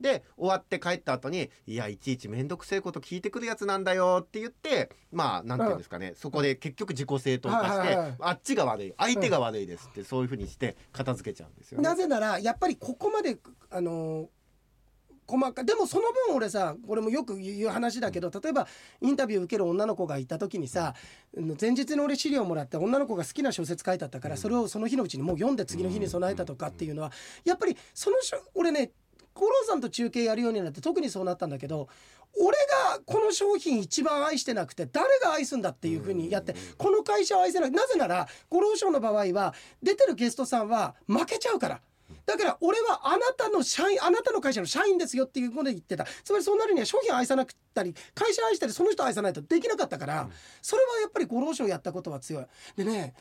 [0.00, 11.88] で終わって帰った後にいやいちいち面倒くせえこと聞いてくるやつなんだよって言ってまあなんていうんですかね、そこで結局自己正当化して、あっちが悪い相手が悪いですってそういうふうにして片付けちゃうんですよね。
[11.88, 13.38] なぜならやっぱりここまで
[13.70, 14.28] あの
[15.28, 18.66] 細かいでもその分俺さこれもよく言う話だけど例えば
[19.02, 20.94] インタビュー受ける女の子がいた時にさ
[21.60, 27.12] 前日の俺資料もらって女の子が好きな小説書いてあったからそれをその日のうちにもう読んで次の日に備えたとかっていうのは
[27.44, 28.16] やっぱりその
[28.54, 28.90] 俺ね
[29.38, 31.88] 五郎さんと中継やるようになって特にそうなったんだけど
[32.36, 32.56] 俺
[32.92, 41.80] がこの商品一番愛してなくて誰が愛すんだっていうふうにやってこの会社を愛せないなぜなら五郎賞の場合は出てるゲストさんは負けちゃうから。
[42.24, 50.28] だから俺はあなたの社員あなたの会社の社員ですよっていうことで言ってたつまりそうなるには商品愛さなくったり会社愛したりその人愛さないとできなかったから、
[50.60, 52.46] それはやっぱり五郎賞やったことは強い。
[52.76, 53.14] でね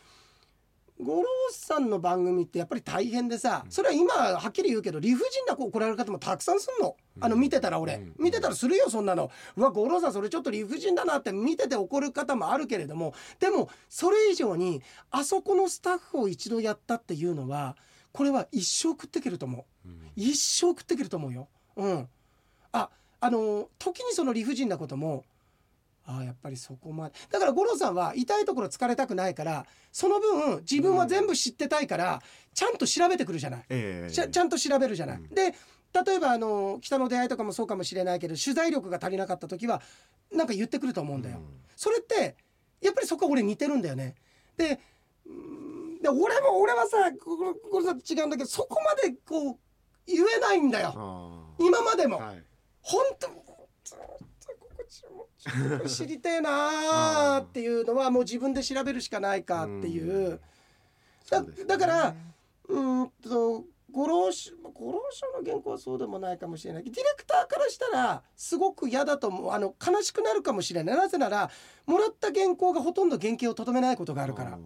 [1.00, 6.96] 五郎さんの番組ってやっぱり大変でさそれは今はっきり言うけど理不尽な子怒られる方もたくさんすんの。
[7.20, 8.02] あの見てたら俺。
[8.18, 9.32] 見てたらするよそんなの。
[9.56, 13.14] うわ五郎さんそれちょっと理不尽だなって見てて怒る方もあるけれども。
[13.40, 14.82] でもそれ以上に
[15.12, 17.76] あそこのスタッフを一度やったっていうのは
[18.12, 19.90] これは一生食ってけると思う。
[20.16, 21.48] 一生食ってけると思うよ。
[21.76, 22.08] うん。
[22.72, 22.90] あ
[23.20, 25.26] あの時にその理不尽なことも
[26.08, 32.22] ああやっぱりそこまでだから五郎さんは痛いところ疲れたくないからその分自分は全部知ってたいから
[32.54, 35.18] ちゃんと調べてくるじゃない、ええちゃちゃんと調べるじゃない。
[35.18, 35.54] うんで
[36.06, 39.82] 例えばあの北の出会いとかもそうかもしれないけど取材力が足りなかった時は
[40.32, 41.40] なんか言ってくると思うんだよ。
[41.76, 42.36] それって
[42.82, 44.16] やっぱりそこは俺似てるんだよね。
[44.58, 44.80] で
[45.26, 49.58] うんで俺も俺はさこここれさ違うんだけどそこまでこう
[50.06, 52.20] 言えないんだよあ今までも。
[52.20, 52.44] ーはい
[52.82, 53.30] 本当
[55.88, 60.34] 知りてえなーっていうのはもう自分で調べるしかないかっていう。
[60.34, 60.40] う
[61.46, 61.66] ですね。
[61.66, 62.16] だから
[62.70, 66.84] うーんと五郎賞五郎賞の原稿はそうでもないかもしれない。
[66.84, 69.52] ディレクターからしたらすごく嫌だと思う。
[69.52, 70.98] あの悲しくなるかもしれない。
[70.98, 71.50] なぜなら
[71.86, 74.58] もらった原稿がほとんど原型をとどめないことがあるから。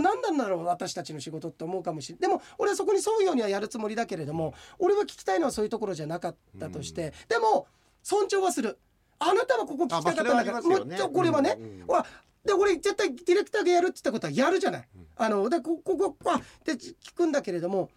[0.00, 2.20] 何なんだろう私たちの仕事って思うかもしれない。
[2.22, 7.66] でも俺はそこに沿うようにはやるつもりだけれども俺は聞きたいのはそういうところじゃなかったとして、でも
[8.02, 8.78] 尊重はする
[9.18, 10.62] あなたはここ聞きたかったんだから。
[10.62, 11.64] もうこれはね、うん。
[11.64, 12.02] うん
[12.44, 17.88] で俺絶対ディレクターがやるって言ったことはやるじゃない、あのでこここあで聞くんだけれども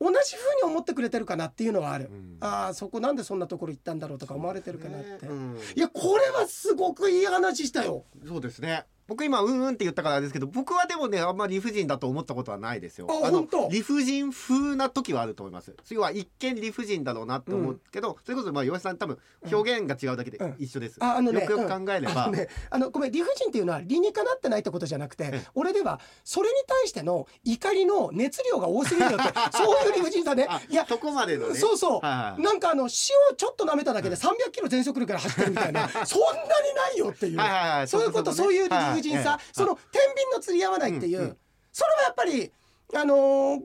[0.00, 2.36] 同じふうに思ってくれてるかなっていうのはある、うん。
[2.38, 5.58] ああそこなんでそんなところ行ったんだろうとか思われてるかなって、うん。
[5.74, 8.04] いやこれはすごくいい話したよ。
[8.24, 13.06] そうですね僕今うんうんって言ったからですけど僕はでもねあんまり理不尽だと思ったことはないですよ。
[13.06, 13.68] のあ本当？
[13.70, 15.74] 理不尽風な時はあると思います。
[15.90, 19.18] 要は一見理不尽だろうなって思うけど、それこそまあ岩井さん多分
[19.50, 20.54] 表現が違うだけでうん。
[20.58, 30.46] 一緒です、ああのねよくよく考えれば、あのね、あのごめん理不尽っていうのは理にかなってないってことじゃなくて、え俺ではそれに対しての怒りの熱量が多すぎるよって そういう理不尽さね。
[30.48, 31.54] あいやそこまでのね。
[31.54, 32.90] そうそう、はいはいなんかあの塩を
[33.36, 35.88] ちょっと舐めただけで300キロ全速力から走ってるみたいな。
[36.06, 37.88] そんなにないよっていう、はいはいはい。
[37.88, 41.36] そういうことそういう理不尽さ、はいはいその天秤の釣り合わないっていう、
[41.72, 42.52] それはやっぱり
[42.94, 43.60] あのー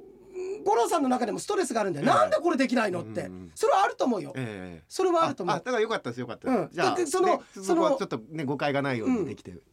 [0.64, 2.18] 五郎さんの中でもストレスがあるんだよ、はい。
[2.20, 5.56] なんでこれできないのって、それはあると思うよ、ええそれはあると思う。
[5.56, 6.70] あだからよかったですよかった。
[6.72, 9.52] じゃあそのねそのそこはちょっとね誤解がないようにできて。
[9.52, 9.64] る、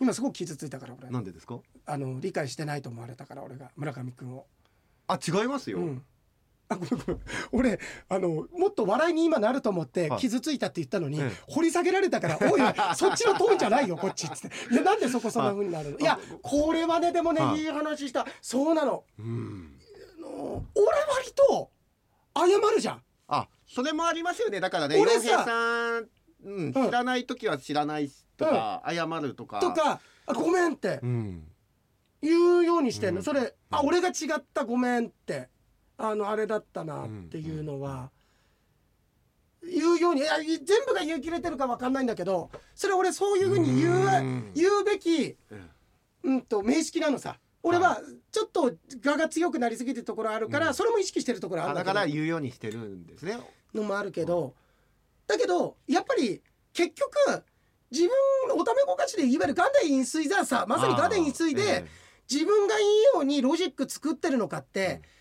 [0.00, 1.10] 今すごく傷ついたから俺。
[1.10, 1.58] なんでですか？
[1.86, 3.70] あの理解してないと思われたから俺が。
[3.76, 4.46] 村上君を。
[5.08, 6.02] あ違いますよ、うん
[6.68, 7.20] あごめんごめん。
[7.52, 10.20] 俺あのもっと笑いに今なると思ってはい。
[10.20, 11.32] 傷ついたって言ったのに、ええ。
[11.48, 17.60] 掘り下げられたから「おいおいそっちのトーンじゃないよこっち」っつって「いやなんでそこそんな風になるの?」いやこれはねでもねはい。
[17.60, 18.26] いい話した。
[18.40, 19.04] そうなの。
[19.18, 19.78] うん。
[20.18, 21.70] あの俺割と
[22.36, 23.02] 謝るじゃん。
[23.28, 24.60] あそれもありますよね。
[24.60, 26.08] だからね俺さ洋平さん、
[26.44, 29.60] うん、知らない時は知らないとか、謝るとか。
[29.60, 31.48] とか「あごめん」ってうん。
[32.22, 33.24] 言うようにしてんの、うん。
[33.24, 35.48] それ「あ俺が違ったごめん」って
[35.98, 38.10] あのあれだったなっていうのは、
[39.62, 45.70] 言うようにいや全部が言い切れてるかわかんないんだけどそれ俺そういうふうに言ううん言うべき、うん
[46.24, 47.38] うん、と名式なのさ。
[47.62, 48.72] 俺はちょっと
[49.04, 50.74] 我が強くなりすぎてるところあるから、うん。
[50.74, 53.38] それも意識してるところあるだけどだから言うようにしてるんですね。
[53.74, 54.54] のもあるけど
[55.26, 56.40] だけどやっぱり
[56.72, 57.10] 結局
[57.90, 61.84] 自分おためごかしでいわゆるガデン飲水座さまさにガデン飲水で、
[62.30, 62.84] 自分がいい
[63.14, 65.15] ようにロジック作ってるのかって、うん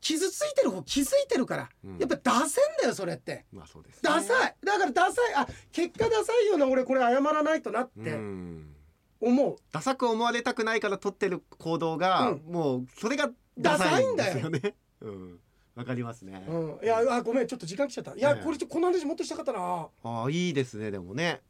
[0.00, 1.98] 傷ついてる方気づいてるから、うん。
[1.98, 3.44] やっぱダセんだよそれって。
[3.52, 4.00] えまあそうですね。
[4.02, 4.54] ダサい。
[4.64, 5.34] だからダサい。
[5.34, 8.74] あ結果ダサいよな俺これ謝らないとなっうてん。
[9.20, 12.52] 思う、ダサく思われたくないから取ってる行動が、うん。
[12.52, 14.74] もうそれがダサいんですよね。
[15.00, 15.40] うん。
[15.74, 18.14] わかりますね、うん、いやあごめんちょっと時間来ちゃった。
[18.14, 18.44] いや、ええ。
[18.44, 19.88] これちょこの話もっとしたかったな。
[20.04, 21.42] ああいいですねでもね。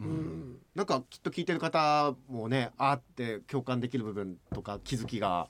[0.00, 0.10] ううん。
[0.54, 5.48] ん、なんかきっと聞いてる方もねあって共感できる部分とか気づきが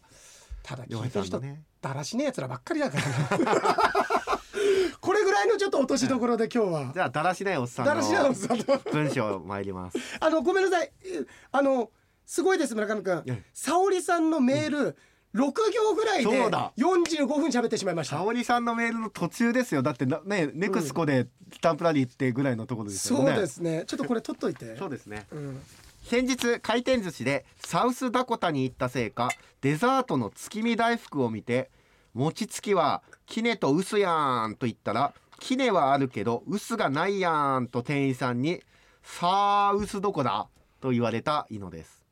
[0.63, 1.41] ただ聞洋いてる人
[1.81, 2.99] だらしねえやつらばっかりだか
[3.31, 3.39] ら。
[3.39, 3.61] な
[5.01, 6.93] これぐらいのちょっと落としどころで今日は。
[6.95, 8.65] じゃあだらしないおっさんだらしないおっのさんの。
[8.93, 9.99] 文章参ります。
[10.21, 10.93] あのごめんなさい。
[11.05, 11.91] えあの
[12.25, 13.43] すごいです村上君ええ。
[13.53, 14.97] 沙織さんのメール、
[15.35, 16.73] 6行ぐらいでそうだ。
[16.79, 18.17] 45分喋ってしまいました。
[18.17, 19.83] 沙織さんのメールの途中ですよ。
[19.83, 23.85] だってなねネクスコでスタンプラリーってぐらいのところですよね、そうですね。
[23.87, 24.77] ちょっとこれ取っといて。
[24.77, 25.27] そうですね。
[25.33, 25.61] うん
[26.03, 29.31] 先日回転寿司でサウスダコタに行ったせいか
[29.61, 31.71] デザートの月見大福を見て
[32.13, 38.61] 餅つきはキネとウスやんと言ったらキネはあるけどウスがないやんと店員さんに
[39.03, 40.49] さあウスどこだ？
[40.81, 42.05] と言われたイノです。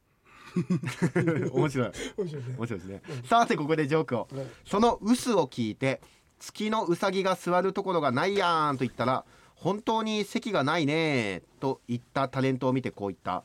[1.52, 1.92] 面白い。
[2.16, 2.54] 面白いね。
[2.58, 4.46] 面白いですね、さてここでジョークを、はい。
[4.64, 6.00] そのウスを聞いて
[6.38, 9.24] 月のウサギが座るところがないやんと言ったら
[9.54, 13.44] 本当に席がないねと言ったタレントを見てこう言った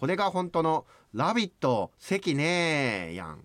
[0.00, 3.44] これが本当のラビット席ねやん。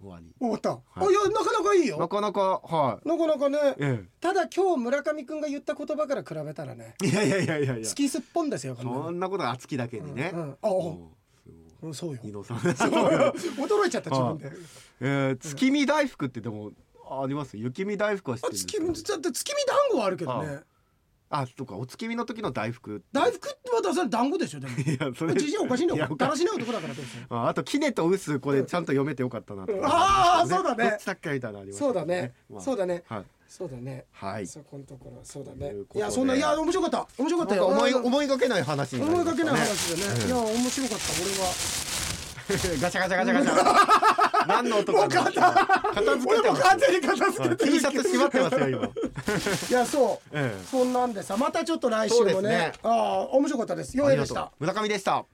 [0.00, 0.26] 終わり。
[0.40, 1.06] 終わった、い。
[1.06, 1.96] あいやなかなかいいよ。
[1.96, 3.58] なかなかはなかなかね。
[3.58, 4.04] い、え。
[4.20, 6.96] ただ今日村上くんが言った言葉から比べたらね。
[7.04, 7.88] え、いやいやいやいやいや。
[7.88, 9.04] 好きすっぽんですよこんなの。
[9.04, 10.56] そんなことが熱きだけにね、うんうん。
[10.60, 11.88] あおうん。
[11.88, 12.20] うんそうよ。
[12.24, 14.50] 伊野さん 驚いちゃった自分で。
[15.00, 16.72] えー、月見大福ってでも
[17.08, 17.56] あります？
[17.56, 20.48] 雪見大福は知ってあるんです月見だって月見団子はあるけどね。
[20.48, 20.62] あ
[21.30, 23.02] そうかお月見の時の大福。
[23.12, 24.76] 大福ってまたそれ団子でしょでも。
[24.78, 25.34] いやそれ。
[25.34, 30.90] じじいおかしいんだよだらしない男だからどうするああとキネとウスこれちゃんと読めてよかったなと、うんあーそうだね。
[30.90, 32.32] どっちだっけみたいなそうだね。
[32.50, 32.60] まあ。
[32.62, 33.04] そうだね。
[33.06, 33.24] はい。
[33.46, 34.04] そうだね。
[34.12, 34.46] はい。
[34.46, 35.72] そこのところそうだね。
[35.90, 37.08] といやそんないや面白かった。
[37.18, 37.66] 面白かったよ。
[37.66, 40.26] 思いあ思いがけない話思いがけない話でね。
[40.26, 41.88] いや面白かった俺は。
[42.80, 48.78] ガチャガチャガチャガチャ 何の音か片付けてます完全に片付けてる T シャツ縛ってますよ今。
[49.70, 50.30] いやそう。
[50.32, 50.64] ええ。
[50.64, 52.48] そんなんでさまたちょっと来週もね。
[52.48, 52.72] ね。
[52.82, 53.96] ああ面白かったです。
[53.96, 54.50] よいでした。
[54.58, 55.26] 村上でした